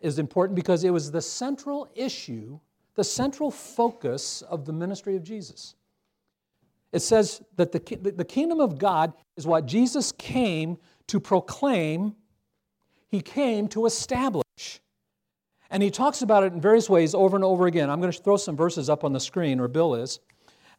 is 0.00 0.18
important 0.18 0.56
because 0.56 0.84
it 0.84 0.90
was 0.90 1.10
the 1.10 1.20
central 1.20 1.88
issue, 1.94 2.58
the 2.98 3.04
central 3.04 3.52
focus 3.52 4.42
of 4.42 4.64
the 4.64 4.72
ministry 4.72 5.14
of 5.14 5.22
Jesus. 5.22 5.76
It 6.90 6.98
says 6.98 7.40
that 7.54 7.70
the, 7.70 7.78
the 8.10 8.24
kingdom 8.24 8.58
of 8.58 8.76
God 8.76 9.12
is 9.36 9.46
what 9.46 9.66
Jesus 9.66 10.10
came 10.10 10.78
to 11.06 11.20
proclaim, 11.20 12.16
he 13.06 13.20
came 13.20 13.68
to 13.68 13.86
establish. 13.86 14.80
And 15.70 15.80
he 15.80 15.92
talks 15.92 16.22
about 16.22 16.42
it 16.42 16.52
in 16.52 16.60
various 16.60 16.90
ways 16.90 17.14
over 17.14 17.36
and 17.36 17.44
over 17.44 17.68
again. 17.68 17.88
I'm 17.88 18.00
going 18.00 18.10
to 18.10 18.20
throw 18.20 18.36
some 18.36 18.56
verses 18.56 18.90
up 18.90 19.04
on 19.04 19.12
the 19.12 19.20
screen, 19.20 19.60
or 19.60 19.68
Bill 19.68 19.94
is. 19.94 20.18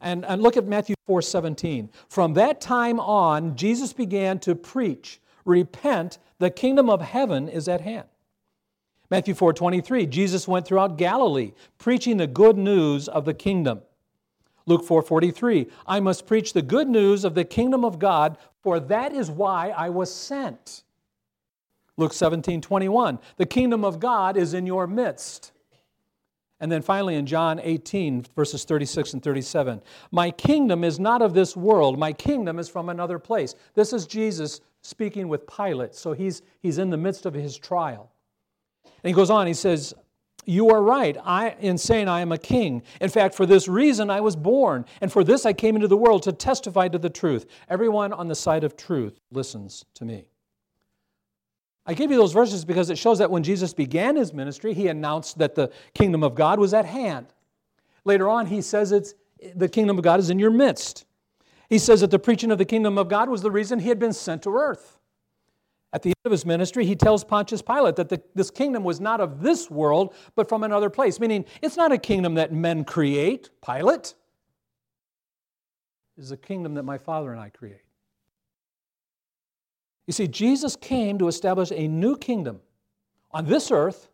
And, 0.02 0.26
and 0.26 0.42
look 0.42 0.58
at 0.58 0.66
Matthew 0.66 0.96
4 1.06 1.22
17. 1.22 1.88
From 2.10 2.34
that 2.34 2.60
time 2.60 3.00
on, 3.00 3.56
Jesus 3.56 3.94
began 3.94 4.38
to 4.40 4.54
preach, 4.54 5.22
Repent, 5.46 6.18
the 6.38 6.50
kingdom 6.50 6.90
of 6.90 7.00
heaven 7.00 7.48
is 7.48 7.66
at 7.66 7.80
hand. 7.80 8.08
Matthew 9.10 9.34
4 9.34 9.52
23, 9.52 10.06
Jesus 10.06 10.46
went 10.46 10.66
throughout 10.66 10.96
Galilee, 10.96 11.52
preaching 11.78 12.16
the 12.16 12.28
good 12.28 12.56
news 12.56 13.08
of 13.08 13.24
the 13.24 13.34
kingdom. 13.34 13.82
Luke 14.66 14.84
4 14.84 15.02
43, 15.02 15.66
I 15.86 16.00
must 16.00 16.26
preach 16.26 16.52
the 16.52 16.62
good 16.62 16.88
news 16.88 17.24
of 17.24 17.34
the 17.34 17.44
kingdom 17.44 17.84
of 17.84 17.98
God, 17.98 18.38
for 18.62 18.78
that 18.78 19.12
is 19.12 19.30
why 19.30 19.70
I 19.70 19.90
was 19.90 20.14
sent. 20.14 20.84
Luke 21.96 22.12
17 22.12 22.60
21, 22.60 23.18
the 23.36 23.46
kingdom 23.46 23.84
of 23.84 23.98
God 23.98 24.36
is 24.36 24.54
in 24.54 24.64
your 24.64 24.86
midst. 24.86 25.52
And 26.62 26.70
then 26.70 26.82
finally 26.82 27.14
in 27.14 27.24
John 27.24 27.58
18, 27.58 28.26
verses 28.36 28.64
36 28.64 29.14
and 29.14 29.22
37, 29.22 29.80
My 30.12 30.30
kingdom 30.30 30.84
is 30.84 31.00
not 31.00 31.22
of 31.22 31.32
this 31.32 31.56
world, 31.56 31.98
my 31.98 32.12
kingdom 32.12 32.58
is 32.58 32.68
from 32.68 32.90
another 32.90 33.18
place. 33.18 33.54
This 33.74 33.94
is 33.94 34.06
Jesus 34.06 34.60
speaking 34.82 35.26
with 35.28 35.46
Pilate, 35.46 35.94
so 35.94 36.12
he's, 36.12 36.42
he's 36.60 36.78
in 36.78 36.90
the 36.90 36.98
midst 36.98 37.24
of 37.24 37.34
his 37.34 37.56
trial. 37.56 38.12
And 38.84 39.08
he 39.08 39.12
goes 39.12 39.30
on, 39.30 39.46
he 39.46 39.54
says, 39.54 39.94
You 40.44 40.70
are 40.70 40.82
right 40.82 41.16
I, 41.24 41.56
in 41.60 41.78
saying 41.78 42.08
I 42.08 42.20
am 42.20 42.32
a 42.32 42.38
king. 42.38 42.82
In 43.00 43.08
fact, 43.08 43.34
for 43.34 43.46
this 43.46 43.68
reason 43.68 44.10
I 44.10 44.20
was 44.20 44.36
born, 44.36 44.84
and 45.00 45.12
for 45.12 45.24
this 45.24 45.46
I 45.46 45.52
came 45.52 45.76
into 45.76 45.88
the 45.88 45.96
world 45.96 46.22
to 46.24 46.32
testify 46.32 46.88
to 46.88 46.98
the 46.98 47.10
truth. 47.10 47.46
Everyone 47.68 48.12
on 48.12 48.28
the 48.28 48.34
side 48.34 48.64
of 48.64 48.76
truth 48.76 49.20
listens 49.30 49.84
to 49.94 50.04
me. 50.04 50.26
I 51.86 51.94
gave 51.94 52.10
you 52.10 52.16
those 52.16 52.32
verses 52.32 52.64
because 52.64 52.90
it 52.90 52.98
shows 52.98 53.18
that 53.18 53.30
when 53.30 53.42
Jesus 53.42 53.74
began 53.74 54.14
his 54.16 54.32
ministry, 54.32 54.74
he 54.74 54.88
announced 54.88 55.38
that 55.38 55.54
the 55.54 55.72
kingdom 55.94 56.22
of 56.22 56.34
God 56.34 56.60
was 56.60 56.74
at 56.74 56.84
hand. 56.84 57.26
Later 58.04 58.28
on, 58.28 58.46
he 58.46 58.62
says 58.62 58.92
it's 58.92 59.14
the 59.56 59.68
kingdom 59.68 59.98
of 59.98 60.04
God 60.04 60.20
is 60.20 60.30
in 60.30 60.38
your 60.38 60.50
midst. 60.50 61.04
He 61.68 61.78
says 61.78 62.00
that 62.02 62.10
the 62.10 62.18
preaching 62.18 62.50
of 62.50 62.58
the 62.58 62.64
kingdom 62.64 62.98
of 62.98 63.08
God 63.08 63.28
was 63.28 63.42
the 63.42 63.50
reason 63.50 63.78
he 63.78 63.88
had 63.88 63.98
been 63.98 64.12
sent 64.12 64.42
to 64.42 64.54
earth. 64.54 64.99
At 65.92 66.02
the 66.02 66.10
end 66.10 66.24
of 66.24 66.30
his 66.30 66.46
ministry, 66.46 66.86
he 66.86 66.94
tells 66.94 67.24
Pontius 67.24 67.62
Pilate 67.62 67.96
that 67.96 68.08
the, 68.08 68.22
this 68.34 68.50
kingdom 68.50 68.84
was 68.84 69.00
not 69.00 69.20
of 69.20 69.40
this 69.42 69.68
world, 69.70 70.14
but 70.36 70.48
from 70.48 70.62
another 70.62 70.88
place, 70.88 71.18
meaning 71.18 71.44
it's 71.62 71.76
not 71.76 71.90
a 71.90 71.98
kingdom 71.98 72.34
that 72.34 72.52
men 72.52 72.84
create, 72.84 73.50
Pilate. 73.64 74.14
It 76.16 76.22
is 76.22 76.30
a 76.30 76.36
kingdom 76.36 76.74
that 76.74 76.84
my 76.84 76.98
Father 76.98 77.32
and 77.32 77.40
I 77.40 77.48
create. 77.48 77.82
You 80.06 80.12
see, 80.12 80.28
Jesus 80.28 80.76
came 80.76 81.18
to 81.18 81.28
establish 81.28 81.72
a 81.72 81.88
new 81.88 82.16
kingdom 82.16 82.60
on 83.32 83.46
this 83.46 83.70
earth, 83.70 84.08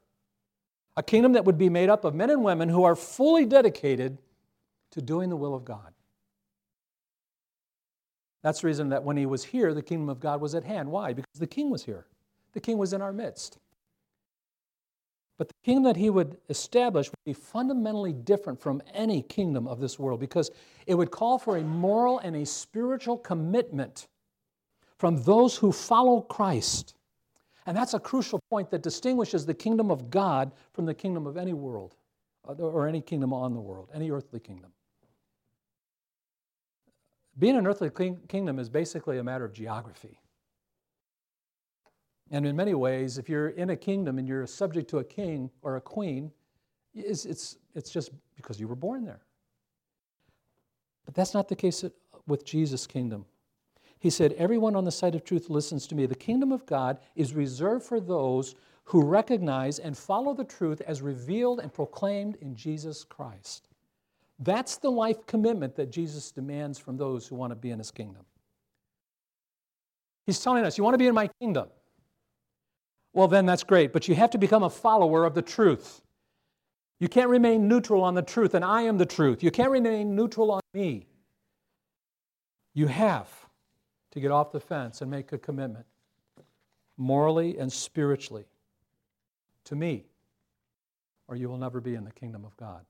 a 0.97 1.03
kingdom 1.03 1.33
that 1.33 1.45
would 1.45 1.59
be 1.59 1.69
made 1.69 1.91
up 1.91 2.05
of 2.05 2.15
men 2.15 2.31
and 2.31 2.43
women 2.43 2.69
who 2.69 2.85
are 2.85 2.97
fully 2.97 3.45
dedicated 3.45 4.19
to 4.93 5.03
doing 5.03 5.29
the 5.29 5.37
will 5.37 5.55
of 5.55 5.65
God. 5.65 5.93
That's 8.47 8.61
the 8.61 8.69
reason 8.69 8.91
that 8.91 9.03
when 9.03 9.17
he 9.17 9.27
was 9.27 9.43
here, 9.43 9.75
the 9.75 9.83
kingdom 9.83 10.09
of 10.09 10.21
God 10.21 10.41
was 10.41 10.55
at 10.55 10.63
hand. 10.63 10.89
Why? 10.89 11.13
Because 11.13 11.41
the 11.41 11.49
king 11.49 11.69
was 11.69 11.83
here, 11.83 12.07
the 12.53 12.61
king 12.61 12.79
was 12.79 12.93
in 12.93 13.03
our 13.03 13.13
midst. 13.13 13.59
But 15.37 15.49
the 15.49 15.55
kingdom 15.65 15.83
that 15.83 15.97
he 15.97 16.11
would 16.11 16.37
establish 16.49 17.09
would 17.09 17.25
be 17.25 17.33
fundamentally 17.33 18.13
different 18.13 18.61
from 18.61 18.83
any 18.95 19.23
kingdom 19.23 19.67
of 19.67 19.81
this 19.81 19.99
world 19.99 20.21
because 20.21 20.53
it 20.87 20.95
would 20.95 21.11
call 21.11 21.41
for 21.41 21.57
a 21.57 21.63
moral 21.63 22.21
and 22.21 22.37
a 22.37 22.47
spiritual 22.47 23.19
commitment 23.19 24.07
from 24.97 25.21
those 25.25 25.57
who 25.57 25.73
follow 25.73 26.21
Christ. 26.21 26.95
And 27.67 27.77
that's 27.77 27.95
a 27.95 27.99
crucial 27.99 28.39
point 28.49 28.71
that 28.71 28.81
distinguishes 28.81 29.45
the 29.45 29.55
kingdom 29.55 29.91
of 29.91 30.09
God 30.09 30.53
from 30.73 30.87
the 30.87 30.95
kingdom 30.95 31.27
of 31.27 31.37
any 31.37 31.53
world 31.53 31.97
or 32.45 32.87
any 32.87 33.01
kingdom 33.01 33.33
on 33.33 33.55
the 33.55 33.61
world, 33.61 33.89
any 33.93 34.13
earthly 34.13 34.39
kingdom. 34.39 34.71
Being 37.39 37.57
an 37.57 37.67
earthly 37.67 37.91
kingdom 38.29 38.59
is 38.59 38.69
basically 38.69 39.19
a 39.19 39.25
matter 39.25 39.45
of 39.45 39.53
geography. 39.53 40.19
And 42.31 42.47
in 42.47 42.57
many 42.57 42.75
ways, 42.75 43.19
if 43.19 43.29
you're 43.29 43.51
in 43.51 43.71
a 43.71 43.77
kingdom 43.77 44.19
and 44.19 44.27
you're 44.27 44.47
subject 44.47 44.91
to 44.91 44.99
a 44.99 45.05
king 45.05 45.51
or 45.63 45.77
a 45.77 45.81
queen, 45.81 46.33
it's, 46.95 47.25
it's, 47.25 47.59
it's 47.75 47.91
just 47.91 48.11
because 48.35 48.59
you 48.59 48.67
were 48.67 48.75
born 48.75 49.05
there. 49.05 49.21
But 51.05 51.15
that's 51.15 51.35
not 51.35 51.49
the 51.49 51.55
case 51.55 51.85
with 52.27 52.45
Jesus' 52.45 52.87
kingdom. 52.87 53.27
He 53.99 54.11
said, 54.11 54.33
Everyone 54.33 54.75
on 54.75 54.85
the 54.85 54.91
side 54.91 55.15
of 55.15 55.25
truth 55.25 55.49
listens 55.49 55.87
to 55.87 55.95
me. 55.95 56.07
The 56.07 56.15
kingdom 56.15 56.53
of 56.53 56.67
God 56.67 56.99
is 57.15 57.35
reserved 57.35 57.85
for 57.85 58.01
those 58.01 58.55
who 58.85 59.03
recognize 59.03 59.79
and 59.79 59.97
follow 59.97 60.35
the 60.35 60.45
truth 60.45 60.81
as 60.87 61.03
revealed 61.03 61.61
and 61.61 61.73
proclaimed 61.73 62.37
in 62.41 62.55
Jesus 62.55 63.05
Christ. 63.05 63.69
That's 64.39 64.77
the 64.77 64.91
life 64.91 65.27
commitment 65.27 65.77
that 65.77 65.91
Jesus 65.91 66.31
demands 66.31 66.79
from 66.79 66.97
those 66.97 67.27
who 67.27 67.37
want 67.37 67.53
to 67.53 67.57
be 67.57 67.71
in 67.71 67.79
his 67.79 67.91
kingdom. 67.91 68.25
He's 70.27 70.41
telling 70.41 70.65
us, 70.65 70.77
You 70.77 70.85
want 70.85 70.95
to 70.95 70.99
be 70.99 71.07
in 71.07 71.15
my 71.15 71.31
kingdom? 71.41 71.69
Well, 73.15 73.29
then 73.29 73.47
that's 73.47 73.65
great, 73.65 73.93
but 73.93 74.09
you 74.09 74.15
have 74.15 74.31
to 74.31 74.39
become 74.39 74.63
a 74.63 74.69
follower 74.69 75.25
of 75.25 75.35
the 75.35 75.41
truth. 75.41 76.03
You 76.99 77.09
can't 77.09 77.31
remain 77.31 77.69
neutral 77.69 78.03
on 78.03 78.15
the 78.15 78.23
truth, 78.23 78.55
and 78.55 78.65
I 78.65 78.83
am 78.83 78.99
the 78.99 79.07
truth. 79.07 79.43
You 79.43 79.51
can't 79.51 79.71
remain 79.71 80.15
neutral 80.15 80.51
on 80.51 80.61
me. 80.75 81.07
You 82.75 82.89
have 82.89 83.29
to 84.11 84.21
get 84.21 84.31
off 84.31 84.53
the 84.53 84.61
fence 84.61 85.01
and 85.01 85.11
make 85.11 85.33
a 85.33 85.39
commitment, 85.39 85.87
morally 86.99 87.59
and 87.59 87.73
spiritually, 87.73 88.45
to 89.65 89.77
me, 89.77 90.05
or 91.27 91.37
you 91.37 91.49
will 91.49 91.59
never 91.59 91.81
be 91.81 91.95
in 91.95 92.05
the 92.05 92.13
kingdom 92.13 92.45
of 92.45 92.57
God. 92.59 92.85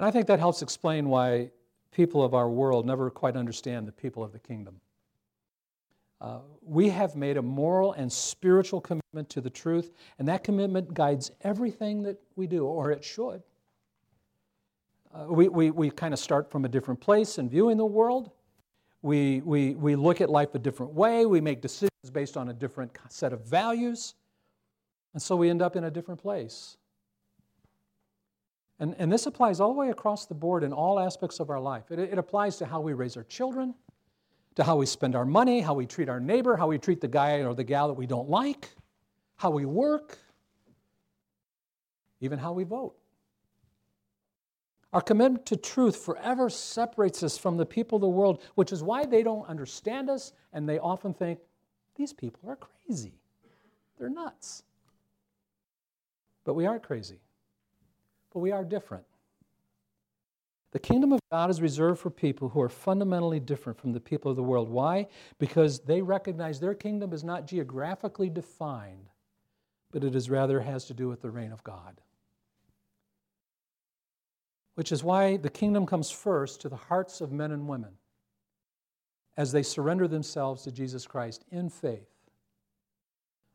And 0.00 0.06
I 0.06 0.10
think 0.10 0.26
that 0.28 0.38
helps 0.38 0.62
explain 0.62 1.10
why 1.10 1.50
people 1.92 2.24
of 2.24 2.32
our 2.32 2.48
world 2.48 2.86
never 2.86 3.10
quite 3.10 3.36
understand 3.36 3.86
the 3.86 3.92
people 3.92 4.24
of 4.24 4.32
the 4.32 4.38
kingdom. 4.38 4.80
Uh, 6.22 6.38
we 6.62 6.88
have 6.88 7.16
made 7.16 7.36
a 7.36 7.42
moral 7.42 7.92
and 7.92 8.10
spiritual 8.10 8.80
commitment 8.80 9.28
to 9.28 9.42
the 9.42 9.50
truth, 9.50 9.90
and 10.18 10.26
that 10.26 10.42
commitment 10.42 10.94
guides 10.94 11.30
everything 11.42 12.02
that 12.04 12.18
we 12.34 12.46
do, 12.46 12.64
or 12.64 12.90
it 12.90 13.04
should. 13.04 13.42
Uh, 15.14 15.26
we 15.28 15.48
we, 15.48 15.70
we 15.70 15.90
kind 15.90 16.14
of 16.14 16.18
start 16.18 16.50
from 16.50 16.64
a 16.64 16.68
different 16.68 16.98
place 16.98 17.36
in 17.36 17.50
viewing 17.50 17.76
the 17.76 17.84
world, 17.84 18.30
we, 19.02 19.42
we, 19.42 19.74
we 19.74 19.96
look 19.96 20.22
at 20.22 20.30
life 20.30 20.54
a 20.54 20.58
different 20.58 20.92
way. 20.92 21.26
We 21.26 21.42
make 21.42 21.60
decisions 21.60 21.90
based 22.10 22.38
on 22.38 22.48
a 22.48 22.54
different 22.54 22.96
set 23.10 23.34
of 23.34 23.44
values. 23.46 24.14
And 25.12 25.22
so 25.22 25.36
we 25.36 25.50
end 25.50 25.60
up 25.60 25.76
in 25.76 25.84
a 25.84 25.90
different 25.90 26.22
place. 26.22 26.78
And, 28.80 28.96
and 28.98 29.12
this 29.12 29.26
applies 29.26 29.60
all 29.60 29.74
the 29.74 29.78
way 29.78 29.90
across 29.90 30.24
the 30.24 30.34
board 30.34 30.64
in 30.64 30.72
all 30.72 30.98
aspects 30.98 31.38
of 31.38 31.50
our 31.50 31.60
life. 31.60 31.90
It, 31.90 31.98
it 31.98 32.18
applies 32.18 32.56
to 32.56 32.66
how 32.66 32.80
we 32.80 32.94
raise 32.94 33.16
our 33.16 33.24
children, 33.24 33.74
to 34.56 34.64
how 34.64 34.76
we 34.76 34.86
spend 34.86 35.14
our 35.14 35.26
money, 35.26 35.60
how 35.60 35.74
we 35.74 35.86
treat 35.86 36.08
our 36.08 36.18
neighbor, 36.18 36.56
how 36.56 36.66
we 36.66 36.78
treat 36.78 37.00
the 37.00 37.08
guy 37.08 37.40
or 37.40 37.54
the 37.54 37.62
gal 37.62 37.88
that 37.88 37.94
we 37.94 38.06
don't 38.06 38.30
like, 38.30 38.70
how 39.36 39.50
we 39.50 39.66
work, 39.66 40.18
even 42.20 42.38
how 42.38 42.52
we 42.52 42.64
vote. 42.64 42.96
Our 44.94 45.02
commitment 45.02 45.46
to 45.46 45.56
truth 45.56 45.96
forever 45.96 46.48
separates 46.48 47.22
us 47.22 47.36
from 47.36 47.58
the 47.58 47.66
people 47.66 47.96
of 47.96 48.02
the 48.02 48.08
world, 48.08 48.42
which 48.54 48.72
is 48.72 48.82
why 48.82 49.04
they 49.04 49.22
don't 49.22 49.46
understand 49.46 50.08
us 50.08 50.32
and 50.54 50.68
they 50.68 50.78
often 50.78 51.12
think, 51.12 51.38
these 51.96 52.12
people 52.14 52.48
are 52.48 52.56
crazy. 52.56 53.12
They're 53.98 54.08
nuts. 54.08 54.62
But 56.44 56.54
we 56.54 56.64
aren't 56.64 56.82
crazy. 56.82 57.20
But 58.32 58.40
we 58.40 58.52
are 58.52 58.64
different. 58.64 59.04
The 60.72 60.78
kingdom 60.78 61.12
of 61.12 61.20
God 61.32 61.50
is 61.50 61.60
reserved 61.60 62.00
for 62.00 62.10
people 62.10 62.48
who 62.48 62.60
are 62.60 62.68
fundamentally 62.68 63.40
different 63.40 63.78
from 63.78 63.92
the 63.92 64.00
people 64.00 64.30
of 64.30 64.36
the 64.36 64.42
world. 64.42 64.68
Why? 64.68 65.08
Because 65.38 65.80
they 65.80 66.00
recognize 66.00 66.60
their 66.60 66.74
kingdom 66.74 67.12
is 67.12 67.24
not 67.24 67.46
geographically 67.46 68.30
defined, 68.30 69.08
but 69.90 70.04
it 70.04 70.14
is 70.14 70.30
rather 70.30 70.60
has 70.60 70.84
to 70.84 70.94
do 70.94 71.08
with 71.08 71.22
the 71.22 71.30
reign 71.30 71.50
of 71.50 71.64
God 71.64 72.00
which 74.80 74.92
is 74.92 75.04
why 75.04 75.36
the 75.36 75.50
kingdom 75.50 75.84
comes 75.84 76.10
first 76.10 76.62
to 76.62 76.68
the 76.70 76.74
hearts 76.74 77.20
of 77.20 77.30
men 77.30 77.52
and 77.52 77.68
women 77.68 77.90
as 79.36 79.52
they 79.52 79.62
surrender 79.62 80.08
themselves 80.08 80.62
to 80.62 80.72
Jesus 80.72 81.06
Christ 81.06 81.44
in 81.50 81.68
faith. 81.68 82.08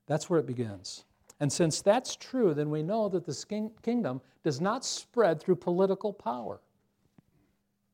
That's 0.05 0.29
where 0.29 0.39
it 0.39 0.45
begins. 0.45 1.03
And 1.39 1.51
since 1.51 1.81
that's 1.81 2.15
true, 2.15 2.53
then 2.53 2.69
we 2.69 2.81
know 2.81 3.09
that 3.09 3.25
the 3.25 3.69
kingdom 3.83 4.21
does 4.43 4.61
not 4.61 4.85
spread 4.85 5.41
through 5.41 5.57
political 5.57 6.13
power. 6.13 6.61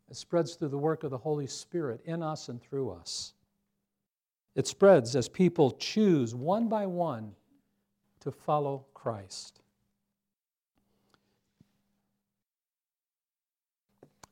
It 0.10 0.16
spreads 0.16 0.56
through 0.56 0.70
the 0.70 0.78
work 0.78 1.04
of 1.04 1.10
the 1.10 1.18
Holy 1.18 1.48
Spirit 1.48 2.02
in 2.06 2.22
us 2.22 2.50
and 2.50 2.62
through 2.62 2.92
us. 2.92 3.34
It 4.56 4.68
spreads 4.68 5.16
as 5.16 5.30
people 5.30 5.72
choose 5.72 6.36
one 6.36 6.68
by 6.68 6.86
one 6.86 7.32
to 8.20 8.32
follow 8.32 8.86
Christ. 8.94 9.62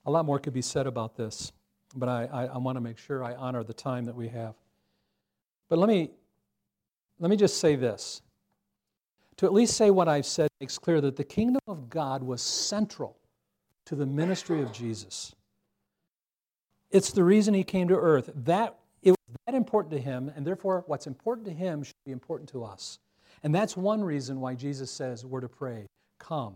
A 0.05 0.11
lot 0.11 0.25
more 0.25 0.39
could 0.39 0.53
be 0.53 0.61
said 0.61 0.85
about 0.85 1.15
this, 1.15 1.51
but 1.95 2.09
I, 2.09 2.25
I, 2.25 2.45
I 2.45 2.57
want 2.57 2.75
to 2.75 2.81
make 2.81 2.97
sure 2.97 3.23
I 3.23 3.33
honor 3.35 3.63
the 3.63 3.73
time 3.73 4.05
that 4.05 4.15
we 4.15 4.27
have. 4.27 4.55
But 5.69 5.79
let 5.79 5.87
me, 5.87 6.11
let 7.19 7.29
me 7.29 7.37
just 7.37 7.59
say 7.59 7.75
this. 7.75 8.21
To 9.39 9.45
at 9.45 9.53
least 9.53 9.77
say 9.77 9.89
what 9.89 10.09
I've 10.09 10.25
said 10.25 10.49
makes 10.59 10.77
clear 10.77 10.99
that 10.99 11.15
the 11.15 11.23
kingdom 11.23 11.61
of 11.65 11.89
God 11.89 12.23
was 12.23 12.41
central 12.41 13.15
to 13.85 13.95
the 13.95 14.05
ministry 14.05 14.61
of 14.61 14.73
Jesus. 14.73 15.33
It's 16.91 17.11
the 17.11 17.23
reason 17.23 17.53
he 17.53 17.63
came 17.63 17.87
to 17.87 17.95
earth. 17.95 18.29
That 18.35 18.75
it 19.01 19.11
was 19.11 19.17
that 19.45 19.55
important 19.55 19.93
to 19.93 19.97
him, 20.01 20.29
and 20.35 20.45
therefore 20.45 20.83
what's 20.87 21.07
important 21.07 21.47
to 21.47 21.53
him 21.53 21.83
should 21.83 21.95
be 22.05 22.11
important 22.11 22.49
to 22.49 22.65
us. 22.65 22.99
And 23.41 23.55
that's 23.55 23.77
one 23.77 24.03
reason 24.03 24.41
why 24.41 24.55
Jesus 24.55 24.91
says 24.91 25.25
we're 25.25 25.39
to 25.39 25.47
pray, 25.47 25.87
Come, 26.17 26.55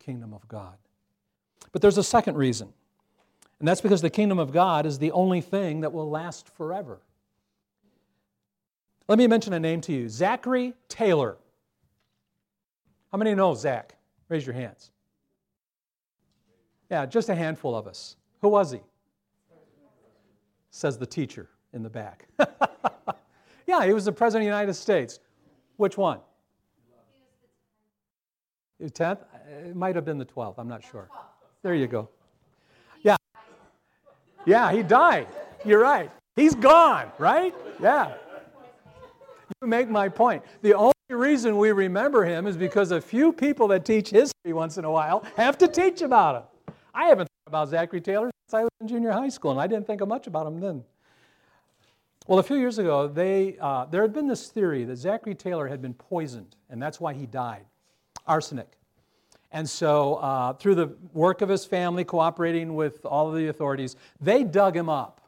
kingdom 0.00 0.34
of 0.34 0.48
God. 0.48 0.74
But 1.70 1.82
there's 1.82 1.98
a 1.98 2.02
second 2.02 2.36
reason, 2.36 2.66
and 3.60 3.68
that's 3.68 3.80
because 3.80 4.02
the 4.02 4.10
kingdom 4.10 4.40
of 4.40 4.50
God 4.50 4.86
is 4.86 4.98
the 4.98 5.12
only 5.12 5.40
thing 5.40 5.82
that 5.82 5.92
will 5.92 6.10
last 6.10 6.48
forever. 6.48 6.98
Let 9.06 9.18
me 9.18 9.28
mention 9.28 9.52
a 9.52 9.60
name 9.60 9.80
to 9.82 9.92
you 9.92 10.08
Zachary 10.08 10.74
Taylor. 10.88 11.36
How 13.14 13.18
many 13.18 13.32
know 13.32 13.54
Zach? 13.54 13.94
Raise 14.28 14.44
your 14.44 14.56
hands. 14.56 14.90
Yeah, 16.90 17.06
just 17.06 17.28
a 17.28 17.34
handful 17.36 17.76
of 17.76 17.86
us. 17.86 18.16
Who 18.40 18.48
was 18.48 18.72
he? 18.72 18.80
Says 20.72 20.98
the 20.98 21.06
teacher 21.06 21.48
in 21.72 21.84
the 21.84 21.88
back. 21.88 22.26
yeah, 23.68 23.86
he 23.86 23.92
was 23.92 24.04
the 24.04 24.10
President 24.10 24.42
of 24.42 24.46
the 24.46 24.56
United 24.56 24.74
States. 24.74 25.20
Which 25.76 25.96
one? 25.96 26.18
The 28.80 28.90
10th? 28.90 29.20
It 29.64 29.76
might 29.76 29.94
have 29.94 30.04
been 30.04 30.18
the 30.18 30.26
12th. 30.26 30.54
I'm 30.58 30.66
not 30.66 30.82
sure. 30.82 31.08
There 31.62 31.76
you 31.76 31.86
go. 31.86 32.08
Yeah. 33.02 33.14
Yeah, 34.44 34.72
he 34.72 34.82
died. 34.82 35.28
You're 35.64 35.78
right. 35.78 36.10
He's 36.34 36.56
gone, 36.56 37.12
right? 37.18 37.54
Yeah. 37.80 38.14
You 39.62 39.68
make 39.68 39.88
my 39.88 40.08
point. 40.08 40.42
The 40.62 40.74
only 40.74 40.93
reason 41.16 41.56
we 41.58 41.72
remember 41.72 42.24
him 42.24 42.46
is 42.46 42.56
because 42.56 42.90
a 42.90 43.00
few 43.00 43.32
people 43.32 43.68
that 43.68 43.84
teach 43.84 44.10
history 44.10 44.52
once 44.52 44.78
in 44.78 44.84
a 44.84 44.90
while 44.90 45.24
have 45.36 45.58
to 45.58 45.68
teach 45.68 46.02
about 46.02 46.36
him. 46.36 46.74
I 46.94 47.06
haven't 47.06 47.26
thought 47.26 47.48
about 47.48 47.68
Zachary 47.68 48.00
Taylor 48.00 48.30
since 48.46 48.54
I 48.54 48.62
was 48.62 48.70
in 48.80 48.88
junior 48.88 49.12
high 49.12 49.28
school, 49.28 49.50
and 49.50 49.60
I 49.60 49.66
didn't 49.66 49.86
think 49.86 50.06
much 50.06 50.26
about 50.26 50.46
him 50.46 50.60
then. 50.60 50.84
Well, 52.26 52.38
a 52.38 52.42
few 52.42 52.56
years 52.56 52.78
ago, 52.78 53.06
they, 53.06 53.56
uh, 53.60 53.84
there 53.86 54.00
had 54.02 54.12
been 54.12 54.26
this 54.26 54.48
theory 54.48 54.84
that 54.84 54.96
Zachary 54.96 55.34
Taylor 55.34 55.68
had 55.68 55.82
been 55.82 55.94
poisoned, 55.94 56.56
and 56.70 56.80
that's 56.80 57.00
why 57.00 57.12
he 57.12 57.26
died 57.26 57.66
arsenic. 58.26 58.78
And 59.52 59.68
so, 59.68 60.14
uh, 60.16 60.54
through 60.54 60.74
the 60.74 60.96
work 61.12 61.42
of 61.42 61.48
his 61.48 61.64
family, 61.64 62.04
cooperating 62.04 62.74
with 62.74 63.04
all 63.04 63.28
of 63.28 63.36
the 63.36 63.48
authorities, 63.48 63.96
they 64.20 64.42
dug 64.42 64.76
him 64.76 64.88
up. 64.88 65.20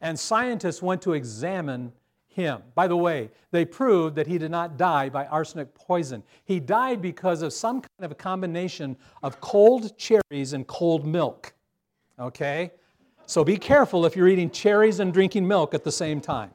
And 0.00 0.18
scientists 0.18 0.80
went 0.80 1.02
to 1.02 1.14
examine 1.14 1.92
him. 2.40 2.62
By 2.74 2.86
the 2.88 2.96
way, 2.96 3.30
they 3.50 3.64
proved 3.64 4.16
that 4.16 4.26
he 4.26 4.38
did 4.38 4.50
not 4.50 4.76
die 4.76 5.08
by 5.08 5.26
arsenic 5.26 5.74
poison. 5.74 6.22
He 6.44 6.60
died 6.60 7.00
because 7.00 7.42
of 7.42 7.52
some 7.52 7.80
kind 7.80 8.04
of 8.04 8.10
a 8.10 8.14
combination 8.14 8.96
of 9.22 9.40
cold 9.40 9.96
cherries 9.96 10.52
and 10.52 10.66
cold 10.66 11.06
milk. 11.06 11.52
Okay? 12.18 12.72
So 13.26 13.44
be 13.44 13.56
careful 13.56 14.06
if 14.06 14.16
you're 14.16 14.28
eating 14.28 14.50
cherries 14.50 15.00
and 15.00 15.12
drinking 15.12 15.46
milk 15.46 15.74
at 15.74 15.84
the 15.84 15.92
same 15.92 16.20
time. 16.20 16.50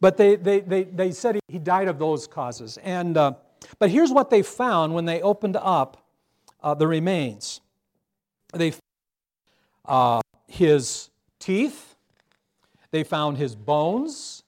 But 0.00 0.16
they, 0.16 0.36
they, 0.36 0.60
they, 0.60 0.84
they 0.84 1.10
said 1.10 1.40
he 1.48 1.58
died 1.58 1.88
of 1.88 1.98
those 1.98 2.26
causes. 2.26 2.78
And, 2.82 3.16
uh, 3.16 3.32
but 3.78 3.90
here's 3.90 4.12
what 4.12 4.30
they 4.30 4.42
found 4.42 4.94
when 4.94 5.04
they 5.04 5.20
opened 5.22 5.56
up 5.56 6.04
uh, 6.62 6.74
the 6.74 6.86
remains 6.86 7.60
they 8.54 8.72
uh, 9.84 10.20
his 10.46 11.10
teeth, 11.38 11.94
they 12.90 13.04
found 13.04 13.36
his 13.36 13.54
bones, 13.54 14.42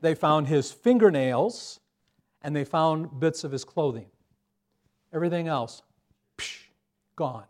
they 0.00 0.14
found 0.14 0.48
his 0.48 0.72
fingernails, 0.72 1.80
and 2.42 2.54
they 2.54 2.64
found 2.64 3.20
bits 3.20 3.44
of 3.44 3.52
his 3.52 3.64
clothing. 3.64 4.06
Everything 5.12 5.48
else, 5.48 5.82
psh, 6.38 6.64
gone. 7.16 7.44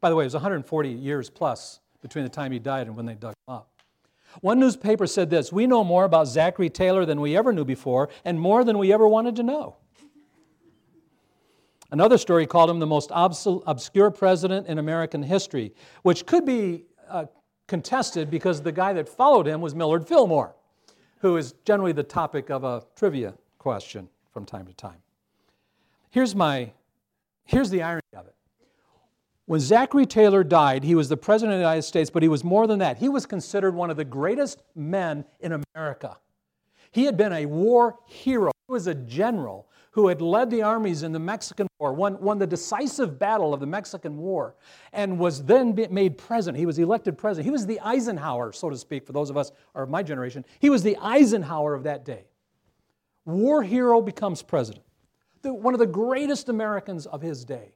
By 0.00 0.10
the 0.10 0.16
way, 0.16 0.24
it 0.24 0.26
was 0.26 0.34
140 0.34 0.88
years 0.90 1.30
plus 1.30 1.80
between 2.02 2.24
the 2.24 2.30
time 2.30 2.52
he 2.52 2.58
died 2.58 2.86
and 2.86 2.96
when 2.96 3.06
they 3.06 3.14
dug 3.14 3.32
him 3.32 3.54
up. 3.54 3.70
One 4.40 4.58
newspaper 4.60 5.06
said 5.06 5.30
this 5.30 5.52
We 5.52 5.66
know 5.66 5.84
more 5.84 6.04
about 6.04 6.28
Zachary 6.28 6.70
Taylor 6.70 7.04
than 7.04 7.20
we 7.20 7.36
ever 7.36 7.52
knew 7.52 7.64
before, 7.64 8.08
and 8.24 8.40
more 8.40 8.64
than 8.64 8.78
we 8.78 8.92
ever 8.92 9.08
wanted 9.08 9.36
to 9.36 9.42
know. 9.42 9.76
Another 11.92 12.18
story 12.18 12.46
called 12.46 12.70
him 12.70 12.78
the 12.78 12.86
most 12.86 13.10
obscure 13.12 14.10
president 14.12 14.68
in 14.68 14.78
American 14.78 15.22
history, 15.24 15.74
which 16.02 16.24
could 16.24 16.46
be 16.46 16.84
uh, 17.08 17.26
contested 17.66 18.30
because 18.30 18.62
the 18.62 18.70
guy 18.70 18.92
that 18.92 19.08
followed 19.08 19.46
him 19.46 19.60
was 19.60 19.74
Millard 19.74 20.06
Fillmore, 20.06 20.54
who 21.20 21.36
is 21.36 21.54
generally 21.64 21.92
the 21.92 22.02
topic 22.02 22.50
of 22.50 22.64
a 22.64 22.82
trivia 22.96 23.34
question 23.58 24.08
from 24.32 24.44
time 24.44 24.66
to 24.66 24.72
time. 24.72 24.98
Here's, 26.10 26.34
my, 26.34 26.72
here's 27.44 27.70
the 27.70 27.82
irony 27.82 28.02
of 28.16 28.26
it. 28.26 28.34
When 29.46 29.60
Zachary 29.60 30.06
Taylor 30.06 30.44
died, 30.44 30.84
he 30.84 30.94
was 30.94 31.08
the 31.08 31.16
President 31.16 31.54
of 31.54 31.58
the 31.58 31.64
United 31.64 31.82
States, 31.82 32.08
but 32.08 32.22
he 32.22 32.28
was 32.28 32.44
more 32.44 32.66
than 32.66 32.78
that. 32.78 32.98
He 32.98 33.08
was 33.08 33.26
considered 33.26 33.74
one 33.74 33.90
of 33.90 33.96
the 33.96 34.04
greatest 34.04 34.62
men 34.74 35.24
in 35.40 35.62
America. 35.74 36.16
He 36.92 37.04
had 37.04 37.16
been 37.16 37.32
a 37.32 37.46
war 37.46 37.98
hero, 38.06 38.52
he 38.68 38.72
was 38.72 38.86
a 38.86 38.94
general 38.94 39.68
who 39.92 40.08
had 40.08 40.22
led 40.22 40.50
the 40.50 40.62
armies 40.62 41.02
in 41.02 41.12
the 41.12 41.18
Mexican 41.18 41.66
War, 41.78 41.92
won, 41.92 42.20
won 42.20 42.38
the 42.38 42.46
decisive 42.46 43.18
battle 43.18 43.52
of 43.52 43.60
the 43.60 43.66
Mexican 43.66 44.18
War, 44.18 44.54
and 44.92 45.18
was 45.18 45.44
then 45.44 45.74
made 45.90 46.16
president. 46.16 46.58
He 46.58 46.66
was 46.66 46.78
elected 46.78 47.18
president. 47.18 47.44
He 47.46 47.50
was 47.50 47.66
the 47.66 47.80
Eisenhower, 47.80 48.52
so 48.52 48.70
to 48.70 48.76
speak, 48.76 49.04
for 49.04 49.12
those 49.12 49.30
of 49.30 49.36
us 49.36 49.50
or 49.74 49.86
my 49.86 50.02
generation. 50.02 50.44
He 50.60 50.70
was 50.70 50.82
the 50.82 50.96
Eisenhower 50.98 51.74
of 51.74 51.82
that 51.84 52.04
day. 52.04 52.26
War 53.24 53.62
hero 53.62 54.00
becomes 54.00 54.42
president. 54.42 54.84
The, 55.42 55.52
one 55.52 55.74
of 55.74 55.80
the 55.80 55.86
greatest 55.86 56.48
Americans 56.48 57.06
of 57.06 57.20
his 57.20 57.44
day. 57.44 57.72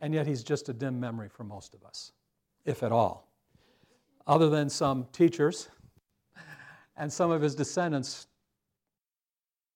And 0.00 0.14
yet 0.14 0.26
he's 0.26 0.42
just 0.42 0.68
a 0.68 0.72
dim 0.72 0.98
memory 0.98 1.28
for 1.28 1.44
most 1.44 1.74
of 1.74 1.84
us, 1.84 2.12
if 2.64 2.82
at 2.82 2.90
all. 2.90 3.28
Other 4.26 4.48
than 4.48 4.70
some 4.70 5.06
teachers 5.12 5.68
and 6.96 7.12
some 7.12 7.30
of 7.30 7.42
his 7.42 7.54
descendants, 7.54 8.26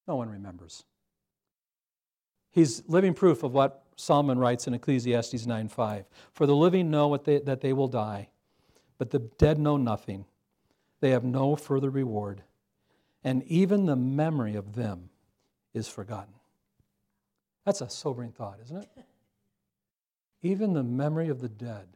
no 0.08 0.16
one 0.16 0.28
remembers. 0.28 0.84
He's 2.54 2.84
living 2.86 3.14
proof 3.14 3.42
of 3.42 3.52
what 3.52 3.82
Solomon 3.96 4.38
writes 4.38 4.68
in 4.68 4.74
Ecclesiastes 4.74 5.44
9:5. 5.44 6.04
For 6.32 6.46
the 6.46 6.54
living 6.54 6.88
know 6.88 7.16
they, 7.16 7.40
that 7.40 7.60
they 7.60 7.72
will 7.72 7.88
die, 7.88 8.28
but 8.96 9.10
the 9.10 9.18
dead 9.18 9.58
know 9.58 9.76
nothing. 9.76 10.24
They 11.00 11.10
have 11.10 11.24
no 11.24 11.56
further 11.56 11.90
reward, 11.90 12.44
and 13.24 13.42
even 13.44 13.86
the 13.86 13.96
memory 13.96 14.54
of 14.54 14.76
them 14.76 15.10
is 15.74 15.88
forgotten. 15.88 16.34
That's 17.64 17.80
a 17.80 17.90
sobering 17.90 18.30
thought, 18.30 18.60
isn't 18.62 18.76
it? 18.76 18.88
Even 20.42 20.74
the 20.74 20.82
memory 20.82 21.28
of 21.28 21.40
the 21.40 21.48
dead 21.48 21.88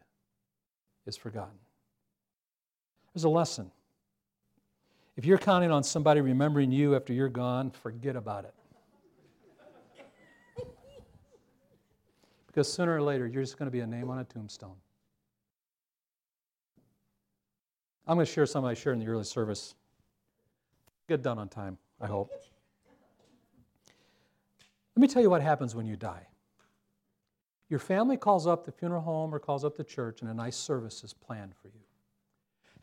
is 1.06 1.16
forgotten. 1.16 1.58
There's 3.14 3.24
a 3.24 3.28
lesson. 3.28 3.70
If 5.16 5.24
you're 5.24 5.38
counting 5.38 5.70
on 5.70 5.84
somebody 5.84 6.20
remembering 6.20 6.72
you 6.72 6.96
after 6.96 7.12
you're 7.12 7.28
gone, 7.28 7.70
forget 7.70 8.16
about 8.16 8.44
it. 8.44 8.54
Because 12.48 12.70
sooner 12.72 12.96
or 12.96 13.02
later, 13.02 13.26
you're 13.26 13.42
just 13.42 13.58
going 13.58 13.68
to 13.68 13.70
be 13.70 13.80
a 13.80 13.86
name 13.86 14.10
on 14.10 14.18
a 14.18 14.24
tombstone. 14.24 14.74
I'm 18.06 18.16
going 18.16 18.26
to 18.26 18.32
share 18.32 18.46
some 18.46 18.64
I 18.64 18.74
shared 18.74 18.98
in 18.98 19.04
the 19.04 19.10
early 19.10 19.24
service. 19.24 19.74
Get 21.08 21.22
done 21.22 21.38
on 21.38 21.48
time, 21.48 21.78
I 22.00 22.06
hope. 22.06 22.30
Let 24.96 25.00
me 25.00 25.08
tell 25.08 25.22
you 25.22 25.30
what 25.30 25.42
happens 25.42 25.74
when 25.74 25.86
you 25.86 25.94
die. 25.94 26.26
Your 27.68 27.78
family 27.78 28.16
calls 28.16 28.46
up 28.46 28.64
the 28.64 28.72
funeral 28.72 29.02
home 29.02 29.34
or 29.34 29.38
calls 29.38 29.64
up 29.64 29.76
the 29.76 29.84
church, 29.84 30.22
and 30.22 30.30
a 30.30 30.34
nice 30.34 30.56
service 30.56 31.04
is 31.04 31.12
planned 31.12 31.54
for 31.60 31.68
you. 31.68 31.84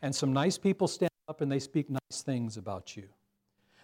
And 0.00 0.14
some 0.14 0.32
nice 0.32 0.56
people 0.56 0.86
stand 0.86 1.10
up 1.28 1.40
and 1.40 1.50
they 1.50 1.58
speak 1.58 1.90
nice 1.90 2.22
things 2.22 2.56
about 2.56 2.96
you. 2.96 3.08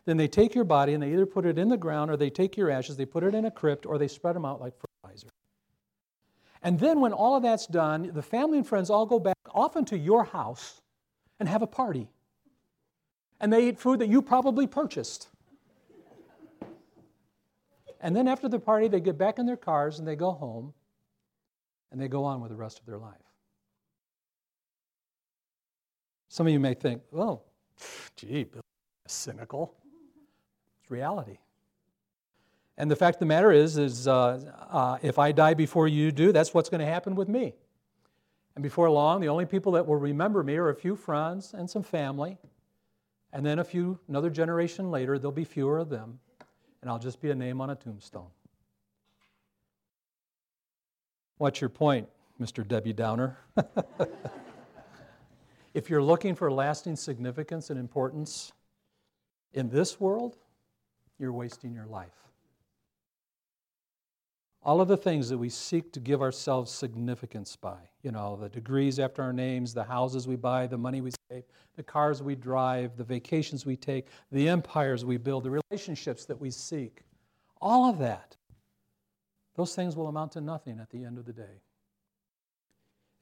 Then 0.05 0.17
they 0.17 0.29
take 0.29 0.55
your 0.55 0.65
body 0.65 0.95
and 0.95 1.03
they 1.03 1.13
either 1.13 1.27
put 1.27 1.45
it 1.45 1.59
in 1.59 1.69
the 1.69 1.77
ground 1.77 2.11
or 2.11 2.17
they 2.17 2.31
take 2.31 2.57
your 2.57 2.71
ashes, 2.71 2.97
they 2.97 3.05
put 3.05 3.25
it 3.25 3.35
in 3.35 3.45
a 3.45 3.51
crypt, 3.51 3.85
or 3.85 3.99
they 3.99 4.09
spread 4.09 4.37
them 4.37 4.45
out 4.45 4.61
like 4.61 4.75
fertilizer. 4.79 5.29
And 6.63 6.79
then, 6.79 7.01
when 7.01 7.13
all 7.13 7.37
of 7.37 7.43
that's 7.43 7.67
done, 7.67 8.11
the 8.15 8.23
family 8.23 8.59
and 8.59 8.67
friends 8.67 8.89
all 8.89 9.05
go 9.05 9.19
back, 9.19 9.37
often 9.53 9.85
to 9.87 9.99
your 9.99 10.25
house, 10.25 10.81
and 11.41 11.49
have 11.49 11.63
a 11.63 11.67
party. 11.67 12.09
And 13.41 13.53
they 13.53 13.69
eat 13.69 13.81
food 13.81 13.99
that 13.99 14.09
you 14.09 14.23
probably 14.23 14.69
purchased. 14.69 15.29
And 18.01 18.15
then, 18.15 18.29
after 18.29 18.49
the 18.49 18.61
party, 18.61 18.89
they 18.89 19.01
get 19.01 19.19
back 19.19 19.39
in 19.39 19.47
their 19.47 19.57
cars 19.57 19.99
and 19.99 20.07
they 20.07 20.17
go 20.17 20.33
home 20.33 20.73
and 21.91 22.01
they 22.01 22.09
go 22.09 22.25
on 22.25 22.41
with 22.41 22.51
the 22.51 22.57
rest 22.57 22.79
of 22.79 22.87
their 22.87 22.99
life. 22.99 23.15
Some 26.29 26.47
of 26.47 26.53
you 26.53 26.61
may 26.61 26.75
think, 26.75 27.03
oh, 27.13 27.17
well, 27.19 27.45
gee, 28.17 28.47
cynical. 29.07 29.75
It's 30.81 30.91
reality. 30.91 31.39
And 32.79 32.91
the 32.91 32.97
fact 32.97 33.17
of 33.17 33.21
the 33.21 33.27
matter 33.27 33.53
is, 33.53 33.77
is 33.77 34.09
uh, 34.09 34.41
uh, 34.71 34.99
if 35.03 35.19
I 35.19 35.33
die 35.33 35.55
before 35.55 35.89
you 35.89 36.11
do, 36.11 36.33
that's 36.33 36.55
what's 36.55 36.69
going 36.69 36.81
to 36.81 36.87
happen 36.87 37.15
with 37.15 37.29
me. 37.29 37.55
And 38.55 38.63
before 38.63 38.91
long, 38.91 39.21
the 39.21 39.29
only 39.29 39.47
people 39.47 39.73
that 39.73 39.87
will 39.87 39.97
remember 39.97 40.43
me 40.43 40.57
are 40.57 40.69
a 40.69 40.75
few 40.75 40.97
friends 40.97 41.55
and 41.55 41.69
some 41.69 41.83
family. 41.83 42.39
And 43.33 43.45
then 43.45 43.59
a 43.59 43.65
few, 43.65 43.99
another 44.09 44.31
generation 44.31 44.91
later, 44.91 45.19
there'll 45.19 45.33
be 45.33 45.45
fewer 45.45 45.79
of 45.79 45.89
them. 45.89 46.19
And 46.81 46.91
I'll 46.91 46.99
just 46.99 47.21
be 47.21 47.31
a 47.31 47.35
name 47.35 47.61
on 47.61 47.71
a 47.71 47.75
tombstone. 47.75 48.29
What's 51.39 51.61
your 51.61 51.71
point? 51.71 52.09
Mr. 52.41 52.67
Debbie 52.67 52.93
Downer. 52.93 53.39
if 55.75 55.89
you're 55.89 56.03
looking 56.03 56.35
for 56.35 56.51
lasting 56.51 56.97
significance 56.97 57.71
and 57.71 57.79
importance 57.79 58.53
in 59.53 59.69
this 59.69 60.01
world, 60.01 60.37
you're 61.19 61.33
wasting 61.33 61.73
your 61.73 61.87
life. 61.87 62.32
All 64.65 64.81
of 64.81 64.87
the 64.87 64.97
things 64.97 65.29
that 65.29 65.39
we 65.39 65.49
seek 65.49 65.93
to 65.93 66.01
give 66.01 66.23
ourselves 66.23 66.71
significance 66.71 67.57
by, 67.57 67.79
you 68.03 68.13
know, 68.13 68.37
the 68.37 68.49
degrees 68.49 69.01
after 69.01 69.21
our 69.23 69.33
names, 69.33 69.75
the 69.75 69.83
houses 69.83 70.29
we 70.29 70.37
buy, 70.37 70.69
the 70.69 70.79
money 70.79 71.01
we 71.01 71.11
save, 71.29 71.43
the 71.75 71.83
cars 71.83 72.23
we 72.23 72.37
drive, 72.37 72.97
the 72.97 73.03
vacations 73.03 73.67
we 73.67 73.77
take, 73.77 74.07
the 74.31 74.49
empires 74.49 75.05
we 75.05 75.17
build, 75.17 75.43
the 75.43 75.51
relationships 75.51 76.25
that 76.27 76.41
we 76.41 76.51
seek, 76.51 77.03
all 77.61 77.91
of 77.91 77.99
that, 77.99 78.37
those 79.57 79.75
things 79.75 79.97
will 79.97 80.07
amount 80.07 80.33
to 80.33 80.41
nothing 80.41 80.79
at 80.79 80.91
the 80.91 81.05
end 81.05 81.19
of 81.19 81.25
the 81.25 81.33
day. 81.33 81.61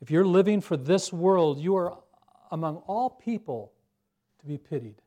If 0.03 0.11
you're 0.11 0.26
living 0.26 0.61
for 0.61 0.76
this 0.76 1.12
world, 1.12 1.59
you 1.59 1.76
are 1.76 1.98
among 2.50 2.76
all 2.87 3.09
people 3.09 3.72
to 4.40 4.46
be 4.46 4.59
pitied. 4.59 5.00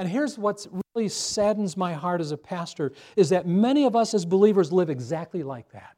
And 0.00 0.08
here's 0.08 0.38
what 0.38 0.66
really 0.94 1.10
saddens 1.10 1.76
my 1.76 1.92
heart 1.92 2.22
as 2.22 2.32
a 2.32 2.36
pastor 2.38 2.92
is 3.16 3.28
that 3.28 3.46
many 3.46 3.84
of 3.84 3.94
us 3.94 4.14
as 4.14 4.24
believers 4.24 4.72
live 4.72 4.88
exactly 4.88 5.42
like 5.42 5.70
that, 5.72 5.94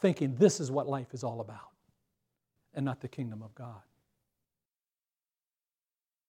thinking 0.00 0.34
this 0.34 0.58
is 0.58 0.68
what 0.68 0.88
life 0.88 1.14
is 1.14 1.22
all 1.22 1.40
about 1.40 1.70
and 2.74 2.84
not 2.84 3.00
the 3.00 3.06
kingdom 3.06 3.40
of 3.40 3.54
God. 3.54 3.82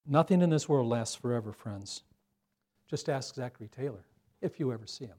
Nothing 0.06 0.44
in 0.44 0.52
this 0.52 0.70
world 0.70 0.88
lasts 0.88 1.16
forever, 1.16 1.52
friends. 1.52 2.04
Just 2.88 3.10
ask 3.10 3.34
Zachary 3.34 3.70
Taylor 3.76 4.06
if 4.40 4.60
you 4.60 4.72
ever 4.72 4.86
see 4.86 5.06
him. 5.06 5.18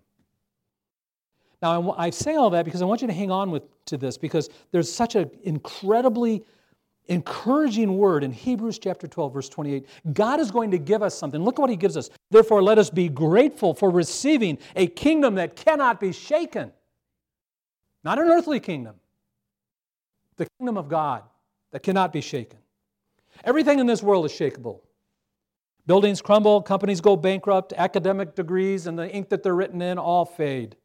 Now, 1.61 1.97
I 1.99 2.11
say 2.11 2.37
all 2.37 2.51
that 2.51 2.65
because 2.65 2.81
I 2.81 2.85
want 2.85 3.01
you 3.01 3.09
to 3.09 3.13
hang 3.13 3.33
on 3.33 3.51
with, 3.51 3.65
to 3.87 3.97
this 3.97 4.17
because 4.17 4.51
there's 4.71 4.91
such 4.91 5.17
an 5.17 5.29
incredibly 5.43 6.45
encouraging 7.09 7.97
word 7.97 8.23
in 8.23 8.33
Hebrews 8.33 8.79
chapter 8.79 9.07
12, 9.07 9.35
verse 9.35 9.49
28. 9.49 9.87
God 10.13 10.41
is 10.41 10.51
going 10.51 10.71
to 10.71 10.79
give 10.79 11.03
us 11.03 11.17
something. 11.17 11.43
Look 11.43 11.59
at 11.59 11.63
what 11.63 11.71
He 11.71 11.77
gives 11.77 11.97
us. 11.97 12.11
Therefore, 12.31 12.63
let 12.63 12.79
us 12.79 12.91
be 12.91 13.09
grateful 13.09 13.75
for 13.75 13.91
receiving 13.91 14.59
a 14.77 14.87
kingdom 14.87 15.35
that 15.37 15.57
cannot 15.57 16.01
be 16.01 16.13
shaken. 16.13 16.73
Not 18.05 18.19
an 18.19 18.29
earthly 18.29 18.61
kingdom, 18.61 18.97
the 20.37 20.47
kingdom 20.59 20.77
of 20.77 20.89
God 20.89 21.25
that 21.73 21.83
cannot 21.83 22.13
be 22.13 22.21
shaken. 22.21 22.59
Everything 23.45 23.79
in 23.79 23.87
this 23.87 24.03
world 24.03 24.25
is 24.25 24.33
shakable. 24.33 24.81
Buildings 25.87 26.21
crumble, 26.21 26.61
companies 26.61 27.01
go 27.01 27.17
bankrupt, 27.17 27.73
academic 27.73 28.35
degrees 28.35 28.87
and 28.87 28.99
the 28.99 29.11
ink 29.11 29.31
that 29.31 29.43
they're 29.43 29.55
written 29.55 29.81
in 29.81 29.99
all 29.99 30.25
fade. 30.25 30.77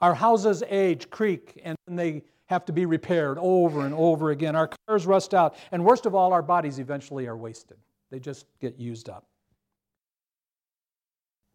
Our 0.00 0.14
houses 0.14 0.62
age, 0.68 1.10
creak, 1.10 1.60
and 1.62 1.76
they 1.86 2.22
have 2.50 2.64
to 2.64 2.72
be 2.72 2.84
repaired 2.84 3.38
over 3.40 3.86
and 3.86 3.94
over 3.94 4.32
again. 4.32 4.56
Our 4.56 4.68
cars 4.88 5.06
rust 5.06 5.34
out. 5.34 5.54
And 5.70 5.84
worst 5.84 6.04
of 6.04 6.16
all, 6.16 6.32
our 6.32 6.42
bodies 6.42 6.80
eventually 6.80 7.28
are 7.28 7.36
wasted, 7.36 7.78
they 8.10 8.18
just 8.18 8.44
get 8.60 8.78
used 8.78 9.08
up. 9.08 9.24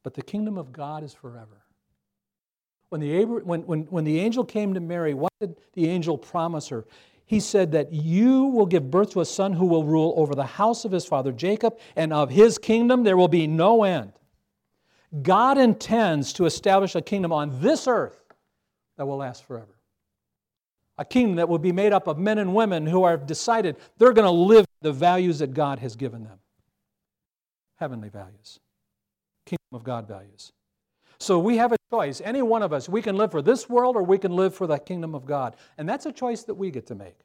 But 0.03 0.13
the 0.13 0.21
kingdom 0.21 0.57
of 0.57 0.71
God 0.71 1.03
is 1.03 1.13
forever. 1.13 1.63
When 2.89 3.01
the, 3.01 3.25
when, 3.25 3.65
when, 3.65 3.81
when 3.85 4.03
the 4.05 4.19
angel 4.19 4.45
came 4.45 4.73
to 4.73 4.79
Mary, 4.79 5.13
what 5.13 5.33
did 5.41 5.57
the 5.73 5.89
angel 5.89 6.17
promise 6.17 6.69
her? 6.69 6.85
He 7.25 7.39
said 7.41 7.73
that 7.73 7.91
you 7.91 8.45
will 8.45 8.67
give 8.67 8.89
birth 8.89 9.11
to 9.13 9.21
a 9.21 9.25
son 9.25 9.51
who 9.51 9.65
will 9.65 9.83
rule 9.83 10.13
over 10.15 10.33
the 10.33 10.45
house 10.45 10.85
of 10.85 10.91
his 10.91 11.05
father 11.05 11.33
Jacob, 11.33 11.77
and 11.97 12.13
of 12.13 12.29
his 12.29 12.57
kingdom 12.57 13.03
there 13.03 13.17
will 13.17 13.27
be 13.27 13.47
no 13.47 13.83
end. 13.83 14.13
God 15.23 15.57
intends 15.57 16.31
to 16.33 16.45
establish 16.45 16.95
a 16.95 17.01
kingdom 17.01 17.33
on 17.33 17.59
this 17.59 17.87
earth 17.87 18.23
that 18.97 19.05
will 19.05 19.17
last 19.17 19.43
forever. 19.43 19.74
A 20.97 21.05
kingdom 21.05 21.35
that 21.35 21.49
will 21.49 21.59
be 21.59 21.71
made 21.71 21.91
up 21.91 22.07
of 22.07 22.17
men 22.17 22.37
and 22.37 22.55
women 22.55 22.85
who 22.85 23.05
have 23.05 23.25
decided 23.27 23.75
they're 23.97 24.13
going 24.13 24.25
to 24.25 24.31
live 24.31 24.65
the 24.81 24.93
values 24.93 25.39
that 25.39 25.53
God 25.53 25.79
has 25.79 25.95
given 25.95 26.23
them 26.23 26.39
heavenly 27.77 28.09
values, 28.09 28.59
kingdom 29.45 29.73
of 29.73 29.83
God 29.83 30.07
values. 30.07 30.51
So 31.19 31.39
we 31.39 31.57
have 31.57 31.71
a 31.71 31.77
choice. 31.91 32.21
Any 32.23 32.41
one 32.41 32.61
of 32.61 32.73
us, 32.73 32.89
we 32.89 33.01
can 33.01 33.15
live 33.15 33.31
for 33.31 33.41
this 33.41 33.69
world 33.69 33.95
or 33.95 34.03
we 34.03 34.17
can 34.17 34.35
live 34.35 34.53
for 34.53 34.67
the 34.67 34.77
kingdom 34.77 35.15
of 35.15 35.25
God. 35.25 35.55
And 35.77 35.87
that's 35.87 36.05
a 36.05 36.11
choice 36.11 36.43
that 36.43 36.55
we 36.55 36.71
get 36.71 36.87
to 36.87 36.95
make. 36.95 37.17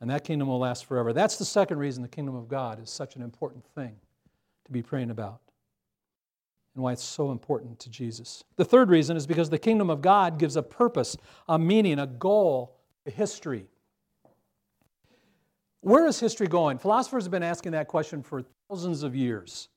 And 0.00 0.10
that 0.10 0.24
kingdom 0.24 0.48
will 0.48 0.58
last 0.58 0.84
forever. 0.84 1.12
That's 1.12 1.36
the 1.36 1.44
second 1.44 1.78
reason 1.78 2.02
the 2.02 2.08
kingdom 2.08 2.34
of 2.34 2.48
God 2.48 2.82
is 2.82 2.90
such 2.90 3.16
an 3.16 3.22
important 3.22 3.64
thing 3.74 3.96
to 4.66 4.72
be 4.72 4.82
praying 4.82 5.10
about 5.10 5.40
and 6.74 6.82
why 6.82 6.92
it's 6.92 7.04
so 7.04 7.30
important 7.30 7.78
to 7.80 7.90
Jesus. 7.90 8.44
The 8.56 8.64
third 8.64 8.90
reason 8.90 9.16
is 9.16 9.26
because 9.26 9.48
the 9.48 9.58
kingdom 9.58 9.90
of 9.90 10.02
God 10.02 10.38
gives 10.38 10.56
a 10.56 10.62
purpose, 10.62 11.16
a 11.48 11.58
meaning, 11.58 11.98
a 11.98 12.06
goal 12.06 12.76
to 13.04 13.10
history. 13.10 13.66
Where 15.80 16.06
is 16.06 16.18
history 16.18 16.46
going? 16.46 16.78
Philosophers 16.78 17.24
have 17.24 17.30
been 17.30 17.42
asking 17.42 17.72
that 17.72 17.88
question 17.88 18.22
for 18.22 18.42
thousands 18.68 19.02
of 19.02 19.14
years. 19.14 19.68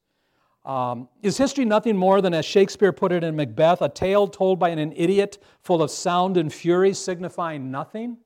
Um, 0.65 1.07
is 1.21 1.37
history 1.37 1.65
nothing 1.65 1.95
more 1.95 2.21
than, 2.21 2.33
as 2.33 2.45
Shakespeare 2.45 2.91
put 2.91 3.11
it 3.11 3.23
in 3.23 3.35
Macbeth, 3.35 3.81
a 3.81 3.89
tale 3.89 4.27
told 4.27 4.59
by 4.59 4.69
an 4.69 4.93
idiot 4.95 5.37
full 5.61 5.81
of 5.81 5.91
sound 5.91 6.35
and 6.35 6.51
fury, 6.51 6.93
signifying 6.93 7.71
nothing? 7.71 8.17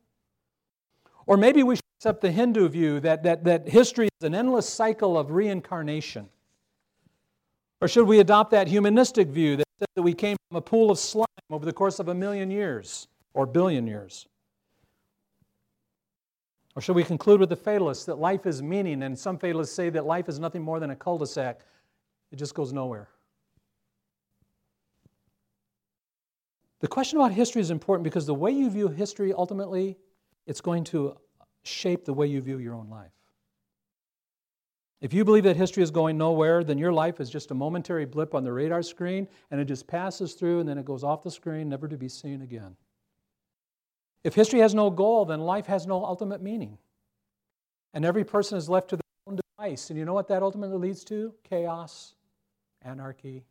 Or 1.28 1.38
maybe 1.38 1.62
we 1.62 1.76
should 1.76 1.84
accept 2.00 2.22
the 2.22 2.32
Hindu 2.32 2.68
view 2.70 3.00
that, 3.02 3.24
that, 3.24 3.44
that 3.44 3.68
history 3.68 4.10
is 4.20 4.26
an 4.26 4.34
endless 4.34 4.68
cycle 4.68 5.18
of 5.18 5.32
reincarnation. 5.32 6.30
Or 7.82 7.88
should 7.88 8.08
we 8.08 8.20
adopt 8.20 8.52
that 8.52 8.68
humanistic 8.68 9.28
view 9.30 9.58
that 9.58 9.66
says 9.80 9.88
that 9.96 10.04
we 10.04 10.14
came 10.14 10.38
from 10.50 10.58
a 10.58 10.62
pool 10.62 10.92
of 10.92 11.00
slime 11.00 11.26
over 11.50 11.66
the 11.66 11.74
course 11.74 12.00
of 12.00 12.10
a 12.10 12.14
million 12.14 12.52
years 12.52 13.08
or 13.34 13.48
billion 13.48 13.88
years? 13.88 14.28
Or 16.76 16.82
should 16.82 16.96
we 16.96 17.04
conclude 17.04 17.40
with 17.40 17.50
the 17.50 17.56
fatalists 17.56 18.06
that 18.06 18.16
life 18.16 18.46
is 18.46 18.62
meaning, 18.62 19.04
and 19.04 19.18
some 19.18 19.38
fatalists 19.38 19.76
say 19.76 19.90
that 19.90 20.06
life 20.06 20.30
is 20.30 20.40
nothing 20.40 20.62
more 20.62 20.80
than 20.80 20.92
a 20.92 20.96
cul 20.96 21.18
de 21.18 21.26
sac? 21.26 21.62
It 22.32 22.38
just 22.38 22.54
goes 22.54 22.72
nowhere. 22.72 23.10
The 26.80 26.88
question 26.88 27.20
about 27.20 27.32
history 27.34 27.62
is 27.62 27.72
important 27.72 28.04
because 28.04 28.26
the 28.26 28.34
way 28.34 28.52
you 28.52 28.70
view 28.70 28.88
history 28.88 29.34
ultimately, 29.34 29.98
it's 30.48 30.62
going 30.62 30.84
to 30.86 31.18
shape 31.64 32.06
the 32.06 32.14
way 32.14 32.28
you 32.28 32.42
view 32.42 32.60
your 32.60 32.74
own 32.74 32.90
life. 32.90 33.12
If 35.02 35.14
you 35.14 35.26
believe 35.26 35.44
that 35.46 35.58
history 35.58 35.82
is 35.82 35.90
going 35.90 36.18
nowhere, 36.18 36.64
then 36.64 36.78
your 36.78 36.94
life 36.94 37.20
is 37.20 37.30
just 37.30 37.50
a 37.50 37.56
momentary 37.56 38.06
blip 38.06 38.36
on 38.36 38.44
the 38.44 38.54
radar 38.54 38.84
screen 38.84 39.28
and 39.50 39.60
it 39.60 39.66
just 39.66 39.88
passes 39.88 40.34
through 40.34 40.60
and 40.60 40.70
then 40.70 40.78
it 40.78 40.86
goes 40.86 41.04
off 41.04 41.24
the 41.24 41.32
screen, 41.32 41.68
never 41.68 41.88
to 41.88 41.98
be 41.98 42.08
seen 42.08 42.44
again. 42.44 42.76
If 44.24 44.36
history 44.36 44.60
has 44.60 44.76
no 44.76 44.92
goal, 44.92 45.26
then 45.26 45.42
life 45.42 45.66
has 45.66 45.88
no 45.88 46.06
ultimate 46.06 46.44
meaning. 46.44 46.78
And 47.96 48.06
every 48.06 48.24
person 48.24 48.60
is 48.60 48.70
left 48.70 48.90
to 48.90 48.98
their 48.98 49.02
own 49.26 49.40
device. 49.58 49.90
And 49.90 49.98
you 49.98 50.06
know 50.06 50.14
what 50.14 50.28
that 50.28 50.44
ultimately 50.44 50.78
leads 50.78 51.04
to? 51.06 51.34
Chaos, 51.50 52.14
anarchy. 52.84 53.44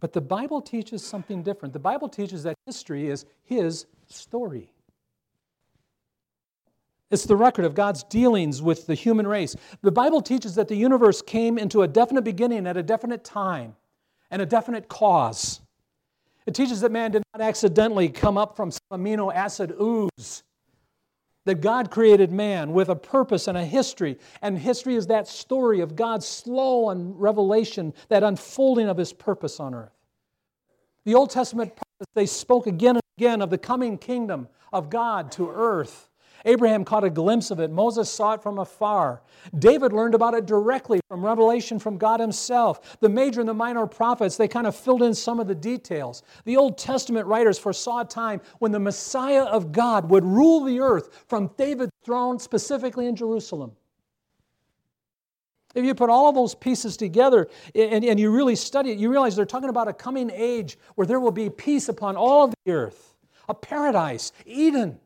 But 0.00 0.12
the 0.12 0.20
Bible 0.20 0.60
teaches 0.60 1.04
something 1.04 1.44
different. 1.44 1.72
The 1.72 1.78
Bible 1.78 2.08
teaches 2.08 2.42
that 2.42 2.56
history 2.66 3.08
is 3.08 3.26
His 3.44 3.86
story. 4.08 4.72
It's 7.10 7.24
the 7.24 7.36
record 7.36 7.64
of 7.64 7.74
God's 7.74 8.04
dealings 8.04 8.62
with 8.62 8.86
the 8.86 8.94
human 8.94 9.26
race. 9.26 9.56
The 9.82 9.90
Bible 9.90 10.22
teaches 10.22 10.54
that 10.54 10.68
the 10.68 10.76
universe 10.76 11.22
came 11.22 11.58
into 11.58 11.82
a 11.82 11.88
definite 11.88 12.22
beginning 12.22 12.66
at 12.66 12.76
a 12.76 12.82
definite 12.82 13.24
time 13.24 13.74
and 14.30 14.40
a 14.40 14.46
definite 14.46 14.88
cause. 14.88 15.60
It 16.46 16.54
teaches 16.54 16.80
that 16.80 16.92
man 16.92 17.10
did 17.10 17.22
not 17.34 17.42
accidentally 17.42 18.08
come 18.08 18.38
up 18.38 18.56
from 18.56 18.70
some 18.70 18.80
amino 18.92 19.34
acid 19.34 19.74
ooze. 19.80 20.44
That 21.46 21.62
God 21.62 21.90
created 21.90 22.30
man 22.30 22.72
with 22.72 22.90
a 22.90 22.94
purpose 22.94 23.48
and 23.48 23.56
a 23.56 23.64
history. 23.64 24.18
And 24.42 24.58
history 24.58 24.94
is 24.94 25.06
that 25.08 25.26
story 25.26 25.80
of 25.80 25.96
God's 25.96 26.26
slow 26.26 26.90
and 26.90 27.18
revelation, 27.20 27.94
that 28.08 28.22
unfolding 28.22 28.88
of 28.88 28.98
his 28.98 29.12
purpose 29.12 29.58
on 29.58 29.74
earth. 29.74 29.96
The 31.06 31.14
Old 31.14 31.30
Testament 31.30 31.70
prophets, 31.74 32.12
they 32.14 32.26
spoke 32.26 32.66
again 32.66 32.96
and 32.96 33.02
again 33.18 33.40
of 33.40 33.50
the 33.50 33.58
coming 33.58 33.96
kingdom 33.96 34.48
of 34.72 34.90
God 34.90 35.32
to 35.32 35.50
earth. 35.50 36.09
Abraham 36.44 36.84
caught 36.84 37.04
a 37.04 37.10
glimpse 37.10 37.50
of 37.50 37.60
it. 37.60 37.70
Moses 37.70 38.10
saw 38.10 38.34
it 38.34 38.42
from 38.42 38.58
afar. 38.58 39.22
David 39.58 39.92
learned 39.92 40.14
about 40.14 40.34
it 40.34 40.46
directly 40.46 41.00
from 41.08 41.24
revelation 41.24 41.78
from 41.78 41.98
God 41.98 42.20
himself. 42.20 42.98
The 43.00 43.08
major 43.08 43.40
and 43.40 43.48
the 43.48 43.54
minor 43.54 43.86
prophets, 43.86 44.36
they 44.36 44.48
kind 44.48 44.66
of 44.66 44.74
filled 44.74 45.02
in 45.02 45.14
some 45.14 45.40
of 45.40 45.46
the 45.46 45.54
details. 45.54 46.22
The 46.44 46.56
Old 46.56 46.78
Testament 46.78 47.26
writers 47.26 47.58
foresaw 47.58 48.00
a 48.00 48.04
time 48.04 48.40
when 48.58 48.72
the 48.72 48.80
Messiah 48.80 49.44
of 49.44 49.72
God 49.72 50.10
would 50.10 50.24
rule 50.24 50.64
the 50.64 50.80
earth 50.80 51.24
from 51.28 51.50
David's 51.56 51.92
throne, 52.04 52.38
specifically 52.38 53.06
in 53.06 53.16
Jerusalem. 53.16 53.72
If 55.74 55.84
you 55.84 55.94
put 55.94 56.10
all 56.10 56.28
of 56.28 56.34
those 56.34 56.54
pieces 56.54 56.96
together 56.96 57.48
and, 57.74 58.04
and 58.04 58.18
you 58.18 58.30
really 58.32 58.56
study 58.56 58.90
it, 58.90 58.98
you 58.98 59.08
realize 59.08 59.36
they're 59.36 59.44
talking 59.44 59.68
about 59.68 59.86
a 59.86 59.92
coming 59.92 60.30
age 60.34 60.78
where 60.96 61.06
there 61.06 61.20
will 61.20 61.30
be 61.30 61.48
peace 61.48 61.88
upon 61.88 62.16
all 62.16 62.44
of 62.44 62.54
the 62.64 62.72
earth, 62.72 63.14
a 63.48 63.54
paradise, 63.54 64.32
Eden 64.46 64.98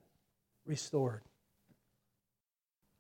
restored. 0.67 1.23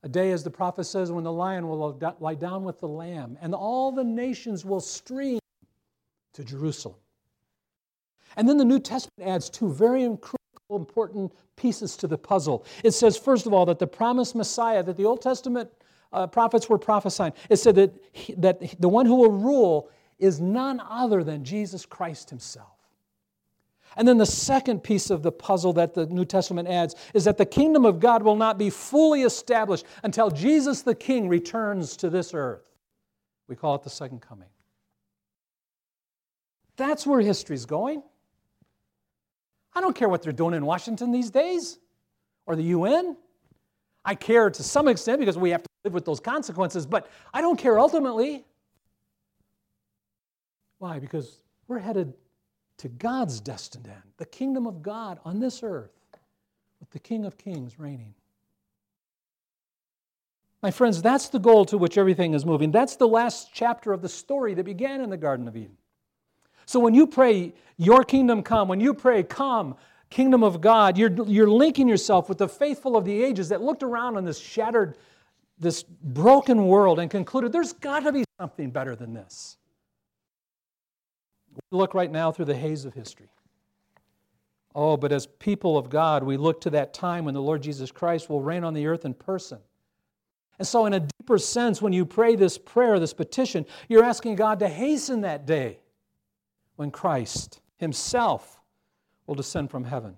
A 0.03 0.09
day, 0.09 0.33
as 0.33 0.44
the 0.44 0.50
prophet 0.50 0.85
says, 0.85 1.11
when 1.11 1.24
the 1.24 1.33
lion 1.33 1.66
will 1.66 1.98
lie 2.20 2.35
down 2.35 2.62
with 2.64 2.79
the 2.81 2.88
lamb, 2.88 3.38
and 3.40 3.55
all 3.55 3.90
the 3.90 4.05
nations 4.05 4.64
will 4.64 4.81
stream 4.81 5.40
to 6.35 6.44
Jerusalem. 6.44 6.96
And 8.37 8.48
then 8.48 8.59
the 8.59 8.64
New 8.64 8.81
Testament 8.81 9.31
adds 9.31 9.48
two 9.48 9.72
very 9.72 10.03
critical, 10.03 10.38
important 10.70 11.33
pieces 11.57 11.96
to 11.98 12.07
the 12.07 12.18
puzzle. 12.18 12.66
It 12.83 12.90
says, 12.90 13.16
first 13.16 13.46
of 13.46 13.55
all, 13.55 13.64
that 13.66 13.79
the 13.79 13.87
promised 13.87 14.35
Messiah 14.35 14.83
that 14.83 14.96
the 14.96 15.05
Old 15.05 15.22
Testament 15.22 15.70
uh, 16.12 16.27
prophets 16.27 16.68
were 16.68 16.79
prophesying, 16.79 17.33
it 17.48 17.57
said 17.57 17.77
that, 17.77 17.94
he, 18.12 18.35
that 18.35 18.81
the 18.81 18.88
one 18.88 19.07
who 19.07 19.16
will 19.16 19.33
rule 19.33 19.88
is 20.18 20.40
none 20.40 20.81
other 20.87 21.24
than 21.24 21.44
Jesus 21.44 21.87
Christ 21.87 22.29
himself. 22.29 22.84
And 23.96 24.07
then 24.07 24.18
the 24.18 24.26
second 24.26 24.83
piece 24.83 25.11
of 25.11 25.22
the 25.22 25.33
puzzle 25.33 25.72
that 25.74 25.94
the 25.94 26.07
New 26.07 26.24
Testament 26.24 26.68
adds 26.68 26.94
is 27.14 27.24
that 27.24 27.38
the 27.38 27.46
kingdom 27.46 27.85
of 27.85 28.00
God 28.00 28.22
will 28.22 28.37
not 28.37 28.59
be 28.59 28.70
fully 28.70 29.22
established 29.22 29.87
until 30.02 30.30
Jesus 30.30 30.83
the 30.83 30.94
King 30.94 31.28
returns 31.28 31.96
to 31.98 32.11
this 32.11 32.35
earth. 32.35 32.62
We 33.48 33.57
call 33.57 33.74
it 33.74 33.83
the 33.83 33.90
second 33.90 34.20
coming. 34.20 34.48
That's 36.76 37.07
where 37.07 37.20
history's 37.20 37.66
going. 37.66 38.02
I 39.74 39.80
don't 39.80 39.94
care 39.94 40.09
what 40.09 40.22
they're 40.22 40.33
doing 40.33 40.54
in 40.54 40.64
Washington 40.64 41.12
these 41.12 41.30
days 41.30 41.78
or 42.46 42.57
the 42.57 42.62
UN. 42.64 43.16
I 44.04 44.14
care 44.14 44.50
to 44.50 44.62
some 44.62 44.88
extent 44.88 45.18
because 45.18 45.38
we 45.38 45.50
have 45.50 45.62
to 45.62 45.68
live 45.85 45.94
with 45.94 46.04
those 46.04 46.20
consequences, 46.20 46.87
but 46.87 47.09
I 47.33 47.40
don't 47.40 47.59
care 47.59 47.78
ultimately. 47.78 48.44
Why? 50.78 50.98
Because 50.98 51.40
we're 51.66 51.78
headed 51.78 52.12
to 52.78 52.88
God's 52.88 53.40
destined 53.40 53.87
end, 53.87 54.02
the 54.16 54.26
kingdom 54.26 54.66
of 54.66 54.82
God 54.82 55.18
on 55.24 55.40
this 55.40 55.62
earth, 55.62 55.92
with 56.80 56.90
the 56.90 56.98
King 56.98 57.24
of 57.24 57.38
Kings 57.38 57.78
reigning. 57.78 58.14
My 60.62 60.70
friends, 60.70 61.02
that's 61.02 61.28
the 61.28 61.38
goal 61.38 61.66
to 61.66 61.78
which 61.78 61.98
everything 61.98 62.32
is 62.32 62.46
moving. 62.46 62.70
That's 62.70 62.96
the 62.96 63.06
last 63.06 63.50
chapter 63.52 63.92
of 63.92 64.00
the 64.00 64.08
story 64.08 64.54
that 64.54 64.64
began 64.64 65.00
in 65.00 65.10
the 65.10 65.16
Garden 65.16 65.46
of 65.46 65.56
Eden. 65.56 65.76
So 66.66 66.80
when 66.80 66.94
you 66.94 67.06
pray, 67.06 67.52
Your 67.76 68.02
kingdom 68.04 68.42
come, 68.42 68.68
when 68.68 68.80
you 68.80 68.94
pray, 68.94 69.22
Come, 69.22 69.76
kingdom 70.10 70.42
of 70.42 70.60
God, 70.60 70.96
you're, 70.96 71.12
you're 71.26 71.50
linking 71.50 71.88
yourself 71.88 72.28
with 72.28 72.38
the 72.38 72.48
faithful 72.48 72.96
of 72.96 73.04
the 73.04 73.22
ages 73.22 73.50
that 73.50 73.62
looked 73.62 73.82
around 73.82 74.16
on 74.16 74.24
this 74.24 74.38
shattered, 74.38 74.96
this 75.58 75.82
broken 75.82 76.66
world 76.66 76.98
and 76.98 77.10
concluded 77.10 77.52
there's 77.52 77.72
got 77.72 78.00
to 78.00 78.12
be 78.12 78.24
something 78.40 78.70
better 78.70 78.96
than 78.96 79.12
this. 79.12 79.56
We 81.55 81.79
look 81.79 81.95
right 81.95 82.11
now 82.11 82.33
through 82.33 82.47
the 82.47 82.57
haze 82.57 82.85
of 82.85 82.95
history. 82.95 83.29
Oh, 84.75 84.97
but 84.97 85.12
as 85.12 85.27
people 85.27 85.79
of 85.79 85.88
God, 85.88 86.25
we 86.25 86.37
look 86.37 86.61
to 86.62 86.71
that 86.71 86.93
time 86.93 87.25
when 87.25 87.35
the 87.35 87.43
Lord 87.43 87.62
Jesus 87.62 87.93
Christ 87.93 88.29
will 88.29 88.40
reign 88.40 88.64
on 88.64 88.75
the 88.75 88.87
earth 88.87 89.05
in 89.05 89.14
person. 89.14 89.59
And 90.59 90.67
so, 90.67 90.87
in 90.87 90.95
a 90.95 91.01
deeper 91.01 91.38
sense, 91.38 91.81
when 91.81 91.93
you 91.93 92.05
pray 92.05 92.37
this 92.37 92.59
prayer, 92.59 92.99
this 92.99 93.14
petition, 93.14 93.67
you're 93.88 94.05
asking 94.05 94.37
God 94.37 94.61
to 94.61 94.69
hasten 94.69 95.21
that 95.23 95.47
day 95.47 95.79
when 96.77 96.90
Christ 96.90 97.61
Himself 97.79 98.61
will 99.27 99.35
descend 99.35 99.71
from 99.71 99.85
heaven 99.85 100.17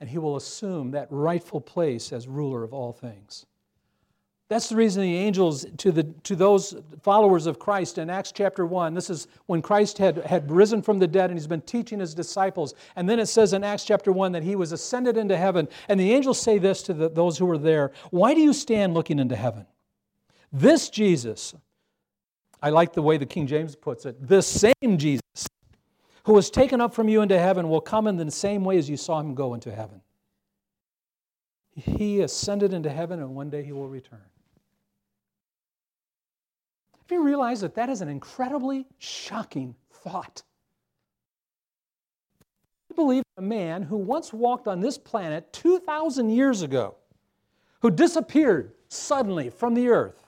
and 0.00 0.08
He 0.08 0.18
will 0.18 0.36
assume 0.36 0.90
that 0.90 1.08
rightful 1.10 1.60
place 1.60 2.12
as 2.12 2.28
ruler 2.28 2.62
of 2.64 2.74
all 2.74 2.92
things. 2.92 3.46
That's 4.54 4.68
the 4.68 4.76
reason 4.76 5.02
the 5.02 5.16
angels, 5.16 5.66
to, 5.78 5.90
the, 5.90 6.04
to 6.22 6.36
those 6.36 6.76
followers 7.02 7.48
of 7.48 7.58
Christ 7.58 7.98
in 7.98 8.08
Acts 8.08 8.30
chapter 8.30 8.64
1, 8.64 8.94
this 8.94 9.10
is 9.10 9.26
when 9.46 9.60
Christ 9.60 9.98
had, 9.98 10.18
had 10.18 10.48
risen 10.48 10.80
from 10.80 11.00
the 11.00 11.08
dead 11.08 11.28
and 11.28 11.36
he's 11.36 11.48
been 11.48 11.62
teaching 11.62 11.98
his 11.98 12.14
disciples. 12.14 12.72
And 12.94 13.08
then 13.08 13.18
it 13.18 13.26
says 13.26 13.52
in 13.52 13.64
Acts 13.64 13.84
chapter 13.84 14.12
1 14.12 14.30
that 14.30 14.44
he 14.44 14.54
was 14.54 14.70
ascended 14.70 15.16
into 15.16 15.36
heaven. 15.36 15.66
And 15.88 15.98
the 15.98 16.12
angels 16.12 16.40
say 16.40 16.58
this 16.58 16.82
to 16.82 16.94
the, 16.94 17.08
those 17.08 17.36
who 17.36 17.46
were 17.46 17.58
there 17.58 17.90
Why 18.12 18.32
do 18.32 18.40
you 18.40 18.52
stand 18.52 18.94
looking 18.94 19.18
into 19.18 19.34
heaven? 19.34 19.66
This 20.52 20.88
Jesus, 20.88 21.52
I 22.62 22.70
like 22.70 22.92
the 22.92 23.02
way 23.02 23.16
the 23.16 23.26
King 23.26 23.48
James 23.48 23.74
puts 23.74 24.06
it, 24.06 24.24
this 24.24 24.46
same 24.46 24.98
Jesus 24.98 25.48
who 26.26 26.32
was 26.32 26.48
taken 26.48 26.80
up 26.80 26.94
from 26.94 27.08
you 27.08 27.22
into 27.22 27.40
heaven 27.40 27.68
will 27.68 27.80
come 27.80 28.06
in 28.06 28.16
the 28.16 28.30
same 28.30 28.62
way 28.62 28.78
as 28.78 28.88
you 28.88 28.96
saw 28.96 29.18
him 29.18 29.34
go 29.34 29.54
into 29.54 29.74
heaven. 29.74 30.00
He 31.74 32.20
ascended 32.20 32.72
into 32.72 32.88
heaven 32.88 33.18
and 33.18 33.34
one 33.34 33.50
day 33.50 33.64
he 33.64 33.72
will 33.72 33.88
return. 33.88 34.22
Have 37.04 37.18
you 37.18 37.22
realized 37.22 37.62
that 37.62 37.74
that 37.74 37.90
is 37.90 38.00
an 38.00 38.08
incredibly 38.08 38.86
shocking 38.98 39.74
thought? 39.92 40.42
I 42.90 42.94
believe 42.94 43.24
a 43.36 43.42
man 43.42 43.82
who 43.82 43.96
once 43.98 44.32
walked 44.32 44.68
on 44.68 44.80
this 44.80 44.96
planet 44.96 45.52
2,000 45.52 46.30
years 46.30 46.62
ago, 46.62 46.94
who 47.80 47.90
disappeared 47.90 48.72
suddenly 48.88 49.50
from 49.50 49.74
the 49.74 49.88
earth, 49.88 50.26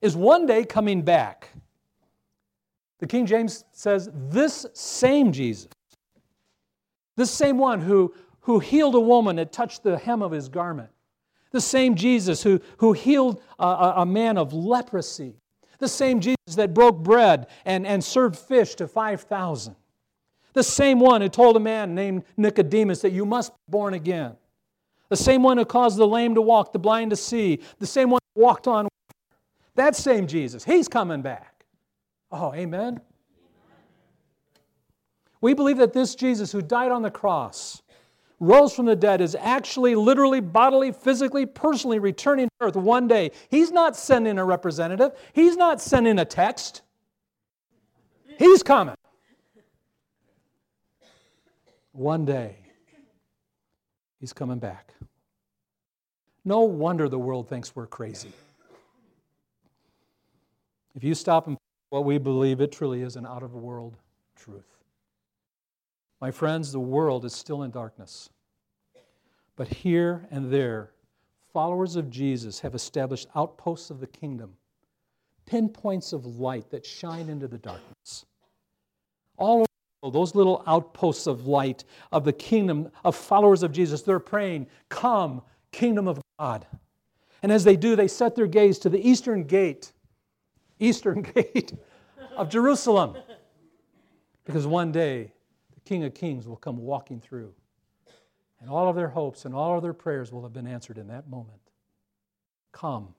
is 0.00 0.16
one 0.16 0.44
day 0.46 0.64
coming 0.64 1.02
back. 1.02 1.50
The 2.98 3.06
King 3.06 3.24
James 3.26 3.64
says, 3.70 4.10
This 4.12 4.66
same 4.72 5.30
Jesus, 5.30 5.68
this 7.16 7.30
same 7.30 7.58
one 7.58 7.80
who, 7.80 8.12
who 8.40 8.58
healed 8.58 8.96
a 8.96 9.00
woman 9.00 9.36
that 9.36 9.52
touched 9.52 9.84
the 9.84 9.98
hem 9.98 10.20
of 10.22 10.32
his 10.32 10.48
garment, 10.48 10.90
the 11.52 11.60
same 11.60 11.94
Jesus 11.94 12.42
who, 12.42 12.60
who 12.78 12.92
healed 12.92 13.40
a, 13.60 13.92
a 13.98 14.06
man 14.06 14.36
of 14.36 14.52
leprosy, 14.52 15.36
the 15.82 15.88
same 15.88 16.20
Jesus 16.20 16.54
that 16.56 16.72
broke 16.72 17.02
bread 17.02 17.48
and, 17.66 17.86
and 17.86 18.02
served 18.02 18.38
fish 18.38 18.74
to 18.76 18.88
5,000. 18.88 19.76
The 20.54 20.62
same 20.62 21.00
one 21.00 21.20
who 21.20 21.28
told 21.28 21.56
a 21.56 21.60
man 21.60 21.94
named 21.94 22.24
Nicodemus 22.36 23.02
that 23.02 23.12
you 23.12 23.26
must 23.26 23.52
be 23.52 23.58
born 23.68 23.92
again. 23.92 24.36
The 25.08 25.16
same 25.16 25.42
one 25.42 25.58
who 25.58 25.64
caused 25.64 25.98
the 25.98 26.06
lame 26.06 26.34
to 26.36 26.40
walk, 26.40 26.72
the 26.72 26.78
blind 26.78 27.10
to 27.10 27.16
see. 27.16 27.60
The 27.78 27.86
same 27.86 28.10
one 28.10 28.20
who 28.34 28.42
walked 28.42 28.66
on. 28.66 28.88
That 29.74 29.96
same 29.96 30.26
Jesus, 30.26 30.64
he's 30.64 30.88
coming 30.88 31.20
back. 31.20 31.64
Oh, 32.30 32.54
amen. 32.54 33.00
We 35.40 35.54
believe 35.54 35.78
that 35.78 35.92
this 35.92 36.14
Jesus 36.14 36.52
who 36.52 36.62
died 36.62 36.92
on 36.92 37.02
the 37.02 37.10
cross, 37.10 37.81
rose 38.42 38.74
from 38.74 38.86
the 38.86 38.96
dead 38.96 39.20
is 39.20 39.36
actually, 39.38 39.94
literally, 39.94 40.40
bodily, 40.40 40.90
physically, 40.90 41.46
personally 41.46 42.00
returning 42.00 42.48
to 42.48 42.66
earth 42.66 42.76
one 42.76 43.06
day. 43.06 43.30
He's 43.48 43.70
not 43.70 43.96
sending 43.96 44.36
a 44.36 44.44
representative, 44.44 45.12
he's 45.32 45.56
not 45.56 45.80
sending 45.80 46.18
a 46.18 46.24
text. 46.24 46.82
He's 48.38 48.62
coming. 48.62 48.96
One 51.92 52.24
day, 52.24 52.56
he's 54.18 54.32
coming 54.32 54.58
back. 54.58 54.92
No 56.44 56.60
wonder 56.62 57.08
the 57.08 57.18
world 57.18 57.48
thinks 57.48 57.76
we're 57.76 57.86
crazy. 57.86 58.32
If 60.96 61.04
you 61.04 61.14
stop 61.14 61.46
and 61.46 61.56
what 61.90 62.04
we 62.04 62.18
believe, 62.18 62.60
it 62.60 62.72
truly 62.72 63.02
is 63.02 63.14
an 63.16 63.26
out 63.26 63.42
of 63.42 63.54
world 63.54 63.96
truth. 64.34 64.81
My 66.22 66.30
friends, 66.30 66.70
the 66.70 66.78
world 66.78 67.24
is 67.24 67.34
still 67.34 67.64
in 67.64 67.72
darkness. 67.72 68.30
But 69.56 69.66
here 69.66 70.28
and 70.30 70.52
there, 70.52 70.92
followers 71.52 71.96
of 71.96 72.10
Jesus 72.10 72.60
have 72.60 72.76
established 72.76 73.26
outposts 73.34 73.90
of 73.90 73.98
the 73.98 74.06
kingdom, 74.06 74.54
pinpoints 75.46 76.12
of 76.12 76.24
light 76.24 76.70
that 76.70 76.86
shine 76.86 77.28
into 77.28 77.48
the 77.48 77.58
darkness. 77.58 78.24
All 79.36 79.66
over 80.04 80.12
those 80.12 80.36
little 80.36 80.62
outposts 80.68 81.26
of 81.26 81.48
light 81.48 81.82
of 82.12 82.22
the 82.22 82.32
kingdom 82.32 82.92
of 83.04 83.16
followers 83.16 83.64
of 83.64 83.72
Jesus, 83.72 84.02
they're 84.02 84.20
praying, 84.20 84.68
Come, 84.90 85.42
kingdom 85.72 86.06
of 86.06 86.20
God. 86.38 86.68
And 87.42 87.50
as 87.50 87.64
they 87.64 87.74
do, 87.74 87.96
they 87.96 88.06
set 88.06 88.36
their 88.36 88.46
gaze 88.46 88.78
to 88.78 88.88
the 88.88 89.08
eastern 89.08 89.42
gate, 89.42 89.90
eastern 90.78 91.22
gate 91.34 91.72
of 92.36 92.48
Jerusalem. 92.48 93.16
Because 94.44 94.68
one 94.68 94.92
day 94.92 95.32
King 95.84 96.04
of 96.04 96.14
Kings 96.14 96.46
will 96.46 96.56
come 96.56 96.78
walking 96.78 97.20
through. 97.20 97.52
And 98.60 98.70
all 98.70 98.88
of 98.88 98.94
their 98.94 99.08
hopes 99.08 99.44
and 99.44 99.54
all 99.54 99.76
of 99.76 99.82
their 99.82 99.92
prayers 99.92 100.30
will 100.30 100.42
have 100.42 100.52
been 100.52 100.66
answered 100.68 100.96
in 100.96 101.08
that 101.08 101.28
moment. 101.28 101.60
Come, 102.70 103.14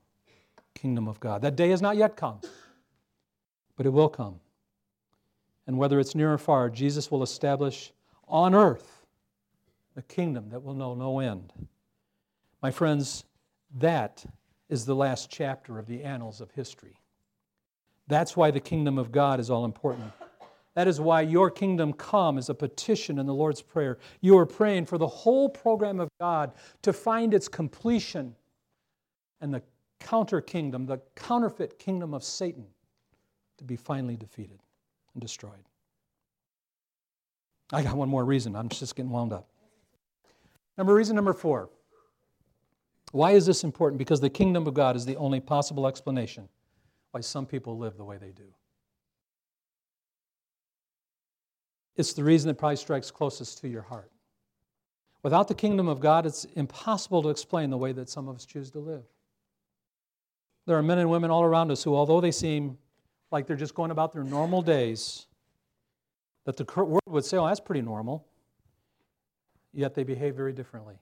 kingdom 0.74 1.08
of 1.08 1.20
God. 1.20 1.42
That 1.42 1.56
day 1.56 1.70
has 1.70 1.82
not 1.82 1.98
yet 1.98 2.16
come, 2.16 2.40
but 3.76 3.86
it 3.86 3.90
will 3.90 4.10
come. 4.10 4.40
And 5.68 5.78
whether 5.78 6.00
it's 6.00 6.16
near 6.16 6.34
or 6.34 6.38
far, 6.38 6.70
Jesus 6.70 7.12
will 7.12 7.24
establish 7.24 7.92
on 8.28 8.56
earth 8.56 9.06
a 9.96 10.02
kingdom 10.02 10.50
that 10.50 10.64
will 10.64 10.74
know 10.74 10.96
no 10.96 11.20
end. 11.20 11.54
My 12.62 12.72
friends, 12.72 13.26
that 13.80 14.26
is 14.70 14.86
the 14.86 14.96
last 14.96 15.30
chapter 15.30 15.78
of 15.78 15.88
the 15.88 16.04
annals 16.04 16.42
of 16.42 16.52
history. 16.52 16.96
That's 18.08 18.36
why 18.36 18.52
the 18.52 18.60
kingdom 18.60 18.98
of 18.98 19.12
God 19.12 19.40
is 19.40 19.50
all 19.50 19.66
important. 19.66 20.12
That 20.76 20.88
is 20.88 21.00
why 21.00 21.22
your 21.22 21.52
kingdom 21.52 21.94
come 21.94 22.38
is 22.38 22.50
a 22.50 22.56
petition 22.56 23.20
in 23.20 23.26
the 23.28 23.34
Lord's 23.34 23.62
Prayer. 23.62 24.00
You 24.22 24.38
are 24.40 24.46
praying 24.46 24.88
for 24.88 24.98
the 24.98 25.08
whole 25.08 25.48
program 25.48 26.00
of 26.00 26.10
God 26.20 26.54
to 26.82 26.92
find 26.92 27.34
its 27.34 27.48
completion 27.48 28.36
and 29.40 29.54
the 29.54 29.62
counter 30.00 30.42
kingdom, 30.42 30.86
the 30.86 31.00
counterfeit 31.16 31.78
kingdom 31.78 32.14
of 32.14 32.24
Satan, 32.24 32.66
to 33.58 33.64
be 33.64 33.76
finally 33.76 34.18
defeated 34.18 34.60
and 35.14 35.22
destroyed. 35.22 35.64
I 37.72 37.84
got 37.84 37.96
one 37.96 38.10
more 38.10 38.26
reason. 38.26 38.56
I'm 38.56 38.70
just 38.70 38.96
getting 38.96 39.12
wound 39.12 39.32
up. 39.32 39.48
Number 40.78 40.94
reason 40.94 41.16
number 41.16 41.34
four. 41.34 41.70
Why 43.12 43.32
is 43.32 43.46
this 43.46 43.64
important? 43.64 44.00
Because 44.00 44.20
the 44.20 44.30
kingdom 44.30 44.66
of 44.66 44.74
God 44.74 44.96
is 44.96 45.06
the 45.06 45.16
only 45.18 45.40
possible 45.40 45.86
explanation 45.86 46.50
why 47.12 47.22
some 47.22 47.46
people 47.46 47.78
live 47.78 47.96
the 47.96 48.04
way 48.04 48.18
they 48.18 48.32
do. 48.32 48.52
It's 51.96 52.14
the 52.14 52.24
reason 52.24 52.48
that 52.48 52.56
probably 52.56 52.76
strikes 52.76 53.12
closest 53.12 53.60
to 53.60 53.68
your 53.68 53.82
heart. 53.84 54.12
Without 55.22 55.48
the 55.48 55.54
kingdom 55.54 55.88
of 55.88 56.00
God, 56.00 56.26
it's 56.26 56.46
impossible 56.56 57.24
to 57.24 57.30
explain 57.30 57.70
the 57.70 57.78
way 57.78 57.94
that 57.94 58.10
some 58.10 58.28
of 58.28 58.36
us 58.36 58.46
choose 58.46 58.72
to 58.72 58.80
live. 58.80 59.04
There 60.66 60.78
are 60.78 60.84
men 60.84 60.98
and 60.98 61.10
women 61.10 61.32
all 61.32 61.44
around 61.44 61.72
us 61.72 61.84
who, 61.84 61.96
although 61.96 62.22
they 62.22 62.32
seem 62.32 62.78
like 63.32 63.48
they're 63.48 63.56
just 63.56 63.74
going 63.74 63.92
about 63.92 64.14
their 64.14 64.24
normal 64.24 64.62
days, 64.62 65.28
that 66.46 66.58
the 66.58 66.66
world 66.76 67.02
would 67.08 67.26
say, 67.26 67.38
oh, 67.38 67.48
that's 67.48 67.60
pretty 67.60 67.82
normal, 67.82 68.26
yet 69.74 69.96
they 69.96 70.04
behave 70.04 70.36
very 70.36 70.54
differently. 70.54 70.96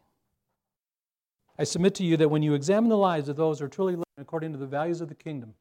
I 1.58 1.64
submit 1.64 1.96
to 1.96 2.04
you 2.04 2.18
that 2.18 2.30
when 2.30 2.42
you 2.42 2.54
examine 2.54 2.90
the 2.90 2.98
lives 2.98 3.28
of 3.28 3.36
those 3.36 3.60
who 3.60 3.66
are 3.66 3.70
truly 3.70 3.94
living 3.94 4.06
according 4.18 4.52
to 4.54 4.58
the 4.58 4.68
values 4.68 5.02
of 5.02 5.10
the 5.10 5.16
kingdom, 5.16 5.54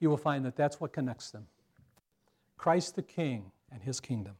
you 0.00 0.10
will 0.10 0.16
find 0.16 0.44
that 0.44 0.56
that's 0.56 0.80
what 0.80 0.92
connects 0.92 1.30
them 1.30 1.46
Christ 2.56 2.96
the 2.96 3.02
King 3.02 3.52
and 3.70 3.82
his 3.82 4.00
kingdom. 4.00 4.34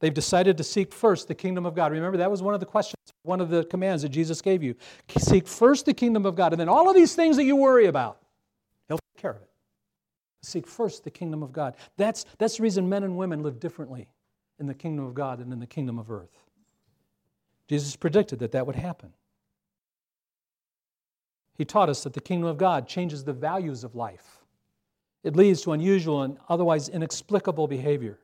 They've 0.00 0.12
decided 0.12 0.56
to 0.56 0.64
seek 0.64 0.92
first 0.92 1.28
the 1.28 1.34
kingdom 1.34 1.66
of 1.66 1.74
God. 1.74 1.92
Remember, 1.92 2.16
that 2.18 2.30
was 2.30 2.42
one 2.42 2.54
of 2.54 2.60
the 2.60 2.66
questions, 2.66 2.96
one 3.22 3.40
of 3.40 3.50
the 3.50 3.64
commands 3.64 4.02
that 4.02 4.08
Jesus 4.08 4.40
gave 4.40 4.62
you. 4.62 4.74
Seek 5.18 5.46
first 5.46 5.84
the 5.84 5.94
kingdom 5.94 6.24
of 6.26 6.34
God, 6.34 6.52
and 6.52 6.60
then 6.60 6.68
all 6.68 6.88
of 6.88 6.96
these 6.96 7.14
things 7.14 7.36
that 7.36 7.44
you 7.44 7.54
worry 7.54 7.86
about, 7.86 8.20
He'll 8.88 8.98
take 8.98 9.22
care 9.22 9.32
of 9.32 9.42
it. 9.42 9.50
Seek 10.42 10.66
first 10.66 11.04
the 11.04 11.10
kingdom 11.10 11.42
of 11.42 11.52
God. 11.52 11.76
That's, 11.98 12.24
that's 12.38 12.56
the 12.56 12.62
reason 12.62 12.88
men 12.88 13.04
and 13.04 13.16
women 13.16 13.42
live 13.42 13.60
differently 13.60 14.08
in 14.58 14.66
the 14.66 14.74
kingdom 14.74 15.04
of 15.04 15.12
God 15.12 15.38
and 15.38 15.52
in 15.52 15.60
the 15.60 15.66
kingdom 15.66 15.98
of 15.98 16.10
earth. 16.10 16.44
Jesus 17.68 17.94
predicted 17.94 18.38
that 18.38 18.52
that 18.52 18.66
would 18.66 18.76
happen. 18.76 19.12
He 21.56 21.66
taught 21.66 21.90
us 21.90 22.02
that 22.04 22.14
the 22.14 22.22
kingdom 22.22 22.48
of 22.48 22.56
God 22.56 22.88
changes 22.88 23.22
the 23.22 23.34
values 23.34 23.84
of 23.84 23.94
life. 23.94 24.38
It 25.22 25.36
leads 25.36 25.60
to 25.62 25.72
unusual 25.72 26.22
and 26.22 26.38
otherwise 26.48 26.88
inexplicable 26.88 27.68
behavior. 27.68 28.18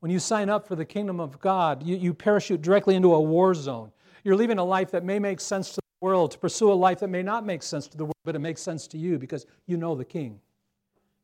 When 0.00 0.10
you 0.10 0.18
sign 0.18 0.48
up 0.48 0.66
for 0.66 0.76
the 0.76 0.84
kingdom 0.84 1.20
of 1.20 1.38
God, 1.40 1.82
you, 1.82 1.96
you 1.96 2.14
parachute 2.14 2.62
directly 2.62 2.96
into 2.96 3.14
a 3.14 3.20
war 3.20 3.54
zone. 3.54 3.92
You're 4.24 4.36
leaving 4.36 4.58
a 4.58 4.64
life 4.64 4.90
that 4.90 5.04
may 5.04 5.18
make 5.18 5.40
sense 5.40 5.70
to 5.70 5.76
the 5.76 6.06
world 6.06 6.32
to 6.32 6.38
pursue 6.38 6.72
a 6.72 6.74
life 6.74 7.00
that 7.00 7.08
may 7.08 7.22
not 7.22 7.44
make 7.44 7.62
sense 7.62 7.86
to 7.88 7.96
the 7.96 8.04
world, 8.04 8.16
but 8.24 8.34
it 8.34 8.40
makes 8.40 8.62
sense 8.62 8.86
to 8.88 8.98
you 8.98 9.18
because 9.18 9.46
you 9.66 9.76
know 9.76 9.94
the 9.94 10.04
king 10.04 10.40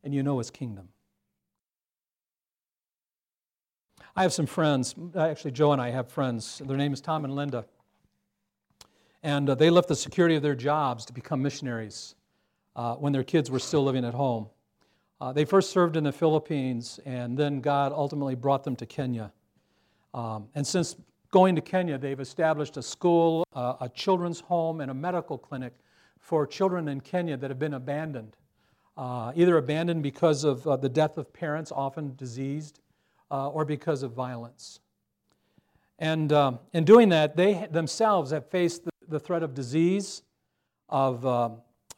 and 0.04 0.14
you 0.14 0.22
know 0.22 0.38
his 0.38 0.50
kingdom. 0.50 0.88
I 4.14 4.22
have 4.22 4.32
some 4.32 4.46
friends, 4.46 4.94
actually, 5.18 5.50
Joe 5.50 5.72
and 5.72 5.80
I 5.80 5.90
have 5.90 6.08
friends. 6.08 6.62
Their 6.64 6.76
name 6.78 6.92
is 6.92 7.00
Tom 7.00 7.24
and 7.24 7.34
Linda. 7.34 7.66
And 9.22 9.50
uh, 9.50 9.54
they 9.54 9.68
left 9.68 9.88
the 9.88 9.96
security 9.96 10.36
of 10.36 10.42
their 10.42 10.54
jobs 10.54 11.04
to 11.06 11.12
become 11.12 11.42
missionaries 11.42 12.14
uh, 12.76 12.94
when 12.94 13.12
their 13.12 13.24
kids 13.24 13.50
were 13.50 13.58
still 13.58 13.84
living 13.84 14.04
at 14.04 14.14
home. 14.14 14.48
Uh, 15.20 15.32
they 15.32 15.44
first 15.44 15.70
served 15.70 15.96
in 15.96 16.04
the 16.04 16.12
Philippines, 16.12 17.00
and 17.04 17.38
then 17.38 17.60
God 17.60 17.92
ultimately 17.92 18.34
brought 18.34 18.64
them 18.64 18.76
to 18.76 18.86
Kenya. 18.86 19.32
Um, 20.12 20.48
and 20.54 20.66
since 20.66 20.96
going 21.30 21.54
to 21.56 21.60
Kenya, 21.60 21.98
they've 21.98 22.20
established 22.20 22.76
a 22.76 22.82
school, 22.82 23.46
uh, 23.54 23.74
a 23.80 23.88
children's 23.88 24.40
home, 24.40 24.80
and 24.80 24.90
a 24.90 24.94
medical 24.94 25.38
clinic 25.38 25.74
for 26.18 26.46
children 26.46 26.88
in 26.88 27.00
Kenya 27.00 27.36
that 27.36 27.50
have 27.50 27.58
been 27.58 27.74
abandoned. 27.74 28.36
Uh, 28.96 29.32
either 29.34 29.56
abandoned 29.58 30.02
because 30.02 30.44
of 30.44 30.66
uh, 30.66 30.76
the 30.76 30.88
death 30.88 31.18
of 31.18 31.32
parents, 31.32 31.70
often 31.70 32.14
diseased, 32.16 32.80
or 33.30 33.64
because 33.64 34.02
of 34.02 34.12
violence. 34.12 34.80
And 35.98 36.32
um, 36.32 36.58
in 36.72 36.84
doing 36.84 37.08
that, 37.10 37.36
they 37.36 37.66
themselves 37.70 38.30
have 38.30 38.48
faced 38.48 38.84
the 38.84 38.90
the 39.08 39.20
threat 39.20 39.42
of 39.42 39.54
disease, 39.54 40.22
of 40.88 41.24
uh, 41.24 41.50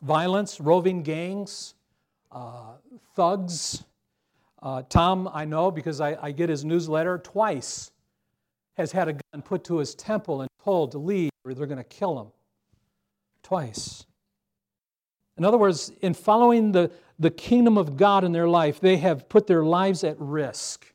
violence, 0.03 0.61
roving 0.61 1.03
gangs, 1.03 1.75
uh, 1.75 1.78
thugs. 3.15 3.85
Uh, 4.61 4.83
Tom, 4.89 5.29
I 5.33 5.45
know 5.45 5.71
because 5.71 6.01
I, 6.01 6.17
I, 6.21 6.33
get 6.33 6.49
his 6.49 6.65
newsletter 6.65 7.19
twice, 7.19 7.93
has 8.77 8.91
had 8.91 9.09
a 9.09 9.13
gun 9.13 9.43
put 9.43 9.63
to 9.65 9.79
his 9.79 9.95
temple 9.95 10.41
and 10.41 10.49
told 10.65 10.93
to 10.93 10.99
leave 10.99 11.31
or 11.45 11.55
they're 11.55 11.67
going 11.67 11.79
to 11.79 11.85
kill 11.85 12.21
him. 12.21 12.29
Twice. 13.43 14.05
In 15.37 15.45
other 15.45 15.57
words, 15.57 15.93
in 16.03 16.13
following 16.13 16.73
the, 16.73 16.91
the 17.19 17.31
kingdom 17.31 17.79
of 17.79 17.97
God 17.97 18.25
in 18.25 18.33
their 18.33 18.49
life, 18.49 18.81
they 18.81 18.97
have 18.97 19.29
put 19.29 19.47
their 19.47 19.63
lives 19.63 20.03
at 20.05 20.17
risk. 20.19 20.93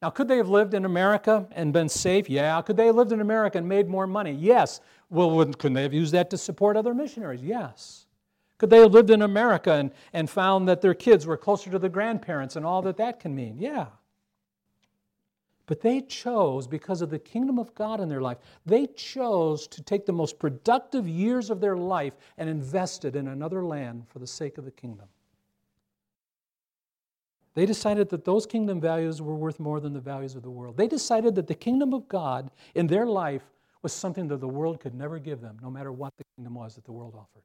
Now, 0.00 0.08
could 0.10 0.28
they 0.28 0.38
have 0.38 0.48
lived 0.48 0.72
in 0.72 0.84
America 0.84 1.46
and 1.50 1.72
been 1.72 1.88
safe? 1.88 2.30
Yeah. 2.30 2.62
Could 2.62 2.76
they 2.76 2.86
have 2.86 2.94
lived 2.94 3.12
in 3.12 3.20
America 3.20 3.58
and 3.58 3.68
made 3.68 3.88
more 3.88 4.06
money? 4.06 4.32
Yes. 4.32 4.80
Well, 5.10 5.44
couldn't 5.44 5.74
they 5.74 5.82
have 5.82 5.92
used 5.92 6.14
that 6.14 6.30
to 6.30 6.38
support 6.38 6.76
other 6.76 6.94
missionaries? 6.94 7.42
Yes. 7.42 8.06
Could 8.60 8.68
they 8.68 8.80
have 8.80 8.92
lived 8.92 9.08
in 9.08 9.22
America 9.22 9.72
and, 9.72 9.90
and 10.12 10.28
found 10.28 10.68
that 10.68 10.82
their 10.82 10.92
kids 10.92 11.24
were 11.24 11.38
closer 11.38 11.70
to 11.70 11.78
the 11.78 11.88
grandparents 11.88 12.56
and 12.56 12.66
all 12.66 12.82
that 12.82 12.98
that 12.98 13.18
can 13.18 13.34
mean? 13.34 13.56
Yeah. 13.58 13.86
But 15.64 15.80
they 15.80 16.02
chose, 16.02 16.66
because 16.66 17.00
of 17.00 17.08
the 17.08 17.18
kingdom 17.18 17.58
of 17.58 17.74
God 17.74 18.02
in 18.02 18.10
their 18.10 18.20
life, 18.20 18.36
they 18.66 18.86
chose 18.88 19.66
to 19.68 19.82
take 19.82 20.04
the 20.04 20.12
most 20.12 20.38
productive 20.38 21.08
years 21.08 21.48
of 21.48 21.62
their 21.62 21.74
life 21.74 22.12
and 22.36 22.50
invest 22.50 23.06
it 23.06 23.16
in 23.16 23.28
another 23.28 23.64
land 23.64 24.06
for 24.08 24.18
the 24.18 24.26
sake 24.26 24.58
of 24.58 24.66
the 24.66 24.70
kingdom. 24.70 25.06
They 27.54 27.64
decided 27.64 28.10
that 28.10 28.26
those 28.26 28.44
kingdom 28.44 28.78
values 28.78 29.22
were 29.22 29.36
worth 29.36 29.58
more 29.58 29.80
than 29.80 29.94
the 29.94 30.00
values 30.00 30.34
of 30.34 30.42
the 30.42 30.50
world. 30.50 30.76
They 30.76 30.86
decided 30.86 31.34
that 31.36 31.46
the 31.46 31.54
kingdom 31.54 31.94
of 31.94 32.06
God 32.08 32.50
in 32.74 32.88
their 32.88 33.06
life 33.06 33.44
was 33.80 33.94
something 33.94 34.28
that 34.28 34.40
the 34.40 34.48
world 34.48 34.80
could 34.80 34.94
never 34.94 35.18
give 35.18 35.40
them, 35.40 35.56
no 35.62 35.70
matter 35.70 35.92
what 35.92 36.12
the 36.18 36.24
kingdom 36.36 36.56
was 36.56 36.74
that 36.74 36.84
the 36.84 36.92
world 36.92 37.14
offered. 37.14 37.42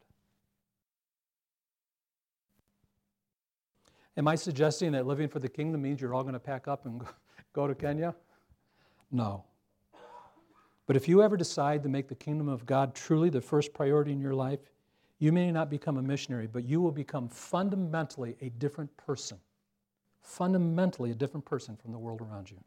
Am 4.18 4.28
I 4.28 4.36
suggesting 4.36 4.92
that 4.94 5.06
living 5.06 5.28
for 5.28 5.40
the 5.40 5.50
kingdom 5.50 5.82
means 5.82 6.00
you're 6.00 6.14
all 6.14 6.24
going 6.24 6.34
to 6.34 6.40
pack 6.40 6.68
up 6.68 6.86
and 6.86 7.02
go 7.54 7.68
to 7.68 7.76
Kenya? 7.76 8.16
No. 9.12 9.44
But 10.88 10.96
if 10.96 11.08
you 11.08 11.22
ever 11.22 11.36
decide 11.36 11.84
to 11.84 11.90
make 11.90 12.08
the 12.08 12.16
kingdom 12.16 12.48
of 12.48 12.66
God 12.66 12.96
truly 12.96 13.30
the 13.30 13.42
first 13.42 13.74
priority 13.74 14.12
in 14.12 14.22
your 14.22 14.36
life, 14.36 14.60
you 15.20 15.32
may 15.32 15.52
not 15.52 15.70
become 15.70 15.98
a 15.98 16.02
missionary, 16.02 16.48
but 16.48 16.66
you 16.66 16.82
will 16.82 16.92
become 16.92 17.28
fundamentally 17.28 18.36
a 18.42 18.50
different 18.50 18.96
person 18.98 19.40
fundamentally 20.26 21.12
a 21.12 21.16
different 21.16 21.46
person 21.46 21.76
from 21.76 21.92
the 21.92 21.98
world 21.98 22.22
around 22.22 22.50
you. 22.50 22.58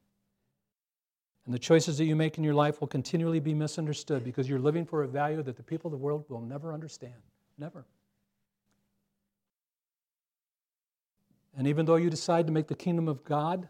And 1.44 1.54
the 1.54 1.58
choices 1.58 1.98
that 1.98 2.04
you 2.04 2.14
make 2.14 2.38
in 2.38 2.44
your 2.44 2.54
life 2.54 2.80
will 2.80 2.88
continually 2.88 3.40
be 3.40 3.54
misunderstood 3.54 4.22
because 4.22 4.48
you're 4.48 4.58
living 4.58 4.84
for 4.84 5.02
a 5.02 5.08
value 5.08 5.42
that 5.42 5.56
the 5.56 5.62
people 5.62 5.88
of 5.88 5.92
the 5.92 5.98
world 6.04 6.24
will 6.28 6.40
never 6.40 6.72
understand. 6.72 7.14
Never. 7.56 7.86
And 11.58 11.66
even 11.66 11.86
though 11.86 11.96
you 11.96 12.08
decide 12.08 12.46
to 12.46 12.52
make 12.52 12.68
the 12.68 12.76
kingdom 12.76 13.08
of 13.08 13.24
God 13.24 13.68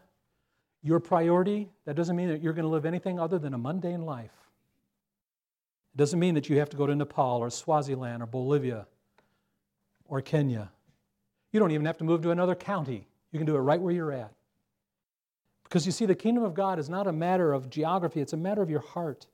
your 0.83 0.99
priority, 0.99 1.69
that 1.85 1.95
doesn't 1.95 2.15
mean 2.15 2.29
that 2.29 2.41
you're 2.41 2.53
going 2.53 2.63
to 2.63 2.69
live 2.69 2.85
anything 2.85 3.19
other 3.19 3.39
than 3.39 3.55
a 3.55 3.57
mundane 3.57 4.03
life. 4.03 4.35
It 5.95 5.97
doesn't 5.97 6.19
mean 6.19 6.35
that 6.35 6.49
you 6.49 6.59
have 6.59 6.69
to 6.69 6.77
go 6.77 6.85
to 6.85 6.95
Nepal 6.95 7.39
or 7.39 7.49
Swaziland 7.49 8.21
or 8.21 8.27
Bolivia 8.27 8.85
or 10.05 10.21
Kenya. 10.21 10.69
You 11.51 11.59
don't 11.59 11.71
even 11.71 11.87
have 11.87 11.97
to 11.97 12.03
move 12.03 12.21
to 12.21 12.29
another 12.29 12.53
county. 12.53 13.07
You 13.31 13.39
can 13.39 13.47
do 13.47 13.55
it 13.55 13.59
right 13.59 13.81
where 13.81 13.93
you're 13.93 14.11
at. 14.11 14.33
Because 15.63 15.87
you 15.87 15.91
see, 15.91 16.05
the 16.05 16.13
kingdom 16.13 16.43
of 16.43 16.53
God 16.53 16.77
is 16.77 16.89
not 16.89 17.07
a 17.07 17.11
matter 17.11 17.53
of 17.53 17.71
geography, 17.71 18.21
it's 18.21 18.33
a 18.33 18.37
matter 18.37 18.61
of 18.61 18.69
your 18.69 18.81
heart. 18.81 19.25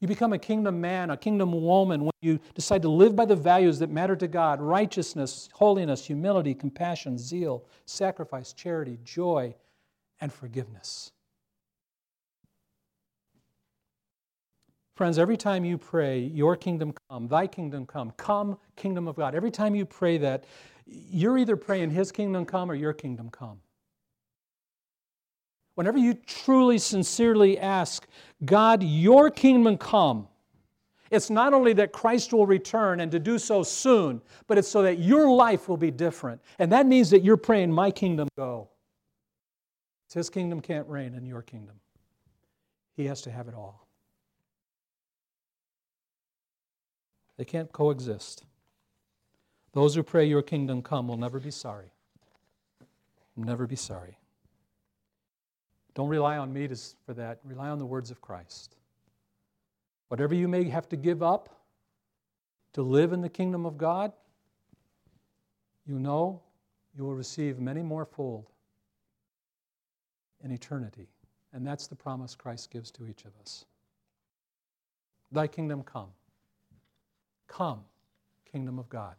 You 0.00 0.08
become 0.08 0.32
a 0.32 0.38
kingdom 0.38 0.80
man, 0.80 1.10
a 1.10 1.16
kingdom 1.16 1.52
woman 1.52 2.02
when 2.02 2.12
you 2.20 2.38
decide 2.54 2.82
to 2.82 2.88
live 2.88 3.16
by 3.16 3.24
the 3.24 3.36
values 3.36 3.78
that 3.78 3.90
matter 3.90 4.16
to 4.16 4.28
God 4.28 4.60
righteousness, 4.60 5.48
holiness, 5.54 6.04
humility, 6.04 6.54
compassion, 6.54 7.16
zeal, 7.16 7.64
sacrifice, 7.86 8.52
charity, 8.52 8.98
joy, 9.04 9.54
and 10.20 10.32
forgiveness. 10.32 11.10
Friends, 14.96 15.18
every 15.18 15.36
time 15.36 15.64
you 15.64 15.76
pray, 15.76 16.20
Your 16.20 16.56
kingdom 16.56 16.94
come, 17.10 17.26
Thy 17.26 17.46
kingdom 17.46 17.84
come, 17.84 18.12
come, 18.16 18.58
kingdom 18.76 19.08
of 19.08 19.16
God, 19.16 19.34
every 19.34 19.50
time 19.50 19.74
you 19.74 19.84
pray 19.84 20.18
that, 20.18 20.44
you're 20.86 21.38
either 21.38 21.56
praying 21.56 21.90
His 21.90 22.12
kingdom 22.12 22.44
come 22.44 22.70
or 22.70 22.74
your 22.74 22.92
kingdom 22.92 23.30
come. 23.30 23.60
Whenever 25.74 25.98
you 25.98 26.14
truly, 26.14 26.78
sincerely 26.78 27.58
ask, 27.58 28.06
God, 28.44 28.82
your 28.82 29.30
kingdom 29.30 29.76
come, 29.76 30.28
it's 31.10 31.30
not 31.30 31.52
only 31.52 31.72
that 31.74 31.92
Christ 31.92 32.32
will 32.32 32.46
return 32.46 33.00
and 33.00 33.10
to 33.12 33.18
do 33.18 33.38
so 33.38 33.62
soon, 33.62 34.22
but 34.46 34.58
it's 34.58 34.68
so 34.68 34.82
that 34.82 34.98
your 34.98 35.30
life 35.30 35.68
will 35.68 35.76
be 35.76 35.90
different. 35.90 36.40
And 36.58 36.72
that 36.72 36.86
means 36.86 37.10
that 37.10 37.22
you're 37.22 37.36
praying, 37.36 37.72
My 37.72 37.90
kingdom 37.90 38.28
go. 38.36 38.68
It's 40.06 40.14
His 40.14 40.30
kingdom 40.30 40.60
can't 40.60 40.88
reign 40.88 41.14
in 41.14 41.26
your 41.26 41.42
kingdom, 41.42 41.76
He 42.96 43.06
has 43.06 43.22
to 43.22 43.30
have 43.30 43.48
it 43.48 43.54
all. 43.54 43.86
They 47.36 47.44
can't 47.44 47.72
coexist. 47.72 48.44
Those 49.72 49.96
who 49.96 50.04
pray, 50.04 50.24
Your 50.24 50.42
kingdom 50.42 50.82
come, 50.82 51.08
will 51.08 51.16
never 51.16 51.40
be 51.40 51.50
sorry. 51.50 51.92
Never 53.36 53.66
be 53.66 53.76
sorry. 53.76 54.18
Don't 55.94 56.08
rely 56.08 56.36
on 56.38 56.52
me 56.52 56.66
to, 56.68 56.76
for 57.06 57.14
that. 57.14 57.38
Rely 57.44 57.68
on 57.68 57.78
the 57.78 57.86
words 57.86 58.10
of 58.10 58.20
Christ. 58.20 58.76
Whatever 60.08 60.34
you 60.34 60.48
may 60.48 60.64
have 60.64 60.88
to 60.88 60.96
give 60.96 61.22
up 61.22 61.60
to 62.72 62.82
live 62.82 63.12
in 63.12 63.20
the 63.20 63.28
kingdom 63.28 63.64
of 63.64 63.78
God, 63.78 64.12
you 65.86 65.98
know 65.98 66.42
you 66.96 67.04
will 67.04 67.14
receive 67.14 67.58
many 67.58 67.82
more 67.82 68.04
fold 68.04 68.46
in 70.42 70.50
eternity. 70.50 71.08
And 71.52 71.66
that's 71.66 71.86
the 71.86 71.94
promise 71.94 72.34
Christ 72.34 72.70
gives 72.70 72.90
to 72.92 73.06
each 73.06 73.24
of 73.24 73.32
us. 73.40 73.64
Thy 75.30 75.46
kingdom 75.46 75.82
come. 75.82 76.08
Come, 77.46 77.80
kingdom 78.50 78.78
of 78.78 78.88
God. 78.88 79.14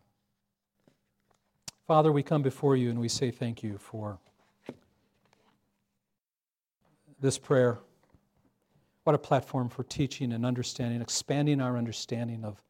Father, 1.87 2.11
we 2.11 2.23
come 2.23 2.41
before 2.41 2.75
you 2.75 2.89
and 2.89 2.99
we 2.99 3.07
say 3.07 3.31
thank 3.31 3.63
you 3.63 3.77
for 3.77 4.17
this 7.19 7.37
prayer. 7.37 7.79
What 9.03 9.15
a 9.15 9.19
platform 9.19 9.69
for 9.69 9.83
teaching 9.83 10.33
and 10.33 10.45
understanding, 10.45 11.01
expanding 11.01 11.61
our 11.61 11.77
understanding 11.77 12.43
of 12.43 12.61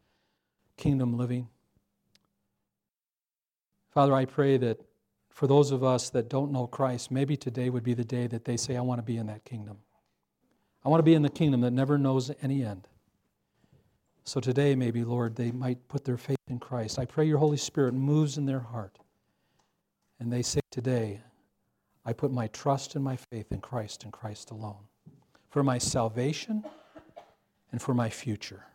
kingdom 0.78 1.18
living. 1.18 1.48
Father, 3.94 4.14
I 4.14 4.26
pray 4.26 4.58
that 4.58 4.82
for 5.30 5.48
those 5.48 5.72
of 5.72 5.84
us 5.84 6.10
that 6.10 6.30
don't 6.30 6.52
know 6.52 6.68
Christ, 6.68 7.12
maybe 7.12 7.38
today 7.38 7.70
would 7.70 7.84
be 7.84 7.94
the 7.94 8.04
day 8.04 8.28
that 8.28 8.46
they 8.46 8.58
say, 8.58 8.76
I 8.76 8.82
want 8.82 9.00
to 9.00 9.04
be 9.04 9.18
in 9.18 9.28
that 9.28 9.46
kingdom. 9.46 9.78
I 10.84 10.90
want 10.90 11.00
to 11.00 11.04
be 11.04 11.14
in 11.14 11.22
the 11.22 11.30
kingdom 11.30 11.62
that 11.62 11.72
never 11.72 11.98
knows 11.98 12.32
any 12.42 12.64
end. 12.64 12.88
So 14.24 14.40
today, 14.40 14.76
maybe, 14.76 15.04
Lord, 15.04 15.36
they 15.36 15.52
might 15.52 15.88
put 15.88 16.04
their 16.04 16.18
faith 16.18 16.38
in 16.50 16.60
Christ. 16.60 17.00
I 17.00 17.06
pray 17.06 17.26
your 17.26 17.38
Holy 17.38 17.58
Spirit 17.58 17.94
moves 17.94 18.38
in 18.38 18.46
their 18.46 18.60
heart. 18.60 18.98
And 20.20 20.32
they 20.32 20.42
say 20.42 20.62
today, 20.72 21.22
I 22.06 22.14
put 22.14 22.32
my 22.32 22.48
trust 22.48 22.96
and 22.96 23.04
my 23.04 23.16
faith 23.16 23.52
in 23.52 23.62
Christ 23.62 24.04
and 24.04 24.14
Christ 24.14 24.52
alone 24.52 24.84
for 25.50 25.64
my 25.64 25.78
salvation 25.78 26.64
and 27.72 27.82
for 27.82 27.94
my 27.94 28.10
future. 28.10 28.66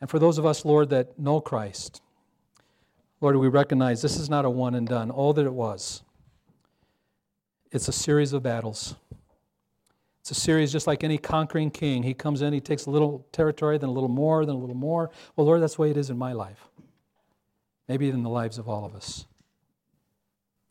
And 0.00 0.10
for 0.10 0.18
those 0.18 0.38
of 0.38 0.46
us, 0.46 0.64
Lord, 0.64 0.90
that 0.90 1.18
know 1.18 1.40
Christ, 1.40 2.02
Lord, 3.20 3.36
we 3.36 3.48
recognize 3.48 4.02
this 4.02 4.18
is 4.18 4.28
not 4.28 4.44
a 4.44 4.50
one 4.50 4.74
and 4.74 4.86
done, 4.86 5.10
all 5.10 5.32
that 5.32 5.46
it 5.46 5.52
was. 5.52 6.02
It's 7.72 7.88
a 7.88 7.92
series 7.92 8.32
of 8.32 8.42
battles. 8.42 8.94
It's 10.20 10.30
a 10.32 10.34
series 10.34 10.70
just 10.70 10.86
like 10.86 11.02
any 11.02 11.18
conquering 11.18 11.70
king. 11.70 12.02
He 12.02 12.12
comes 12.12 12.42
in, 12.42 12.52
he 12.52 12.60
takes 12.60 12.86
a 12.86 12.90
little 12.90 13.26
territory, 13.32 13.78
then 13.78 13.88
a 13.88 13.92
little 13.92 14.08
more, 14.08 14.44
then 14.44 14.54
a 14.54 14.58
little 14.58 14.76
more. 14.76 15.10
Well, 15.34 15.46
Lord, 15.46 15.62
that's 15.62 15.76
the 15.76 15.82
way 15.82 15.90
it 15.90 15.96
is 15.96 16.10
in 16.10 16.18
my 16.18 16.32
life. 16.32 16.68
Maybe 17.88 18.08
in 18.08 18.22
the 18.22 18.28
lives 18.28 18.58
of 18.58 18.68
all 18.68 18.84
of 18.84 18.94
us. 18.94 19.26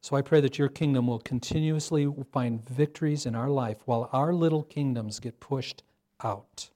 So 0.06 0.16
I 0.16 0.22
pray 0.22 0.39
that 0.41 0.60
your 0.60 0.70
kingdom 0.70 1.08
will 1.08 1.18
continuously 1.18 2.08
find 2.32 2.64
victories 2.70 3.26
in 3.26 3.34
our 3.34 3.49
life 3.49 3.80
while 3.86 4.08
our 4.14 4.36
little 4.36 4.62
kingdoms 4.62 5.20
get 5.20 5.39
pushed 5.39 5.82
out. 6.24 6.70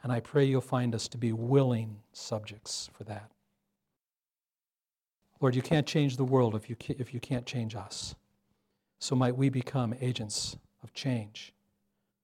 And 0.00 0.12
I 0.12 0.20
pray 0.20 0.44
you'll 0.44 0.60
find 0.60 0.94
us 0.94 1.08
to 1.08 1.18
be 1.18 1.32
willing 1.32 2.02
subjects 2.12 2.88
for 2.92 3.02
that. 3.02 3.32
Lord, 5.40 5.56
you 5.56 5.60
can't 5.60 5.88
change 5.88 6.16
the 6.16 6.24
world 6.24 6.54
if 6.54 6.70
you, 6.70 6.76
if 6.88 7.12
you 7.12 7.18
can't 7.18 7.46
change 7.46 7.74
us. 7.74 8.14
So 9.00 9.16
might 9.16 9.36
we 9.36 9.48
become 9.48 9.92
agents 10.00 10.56
of 10.84 10.94
change 10.94 11.52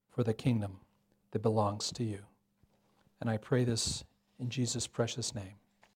for 0.09 0.23
the 0.23 0.33
kingdom 0.33 0.79
that 1.31 1.41
belongs 1.41 1.91
to 1.95 2.05
you. 2.05 2.19
And 3.19 3.29
I 3.29 3.35
pray 3.35 3.65
this 3.65 4.05
in 4.39 4.49
Jesus' 4.49 4.87
precious 4.87 5.35
name. 5.35 5.55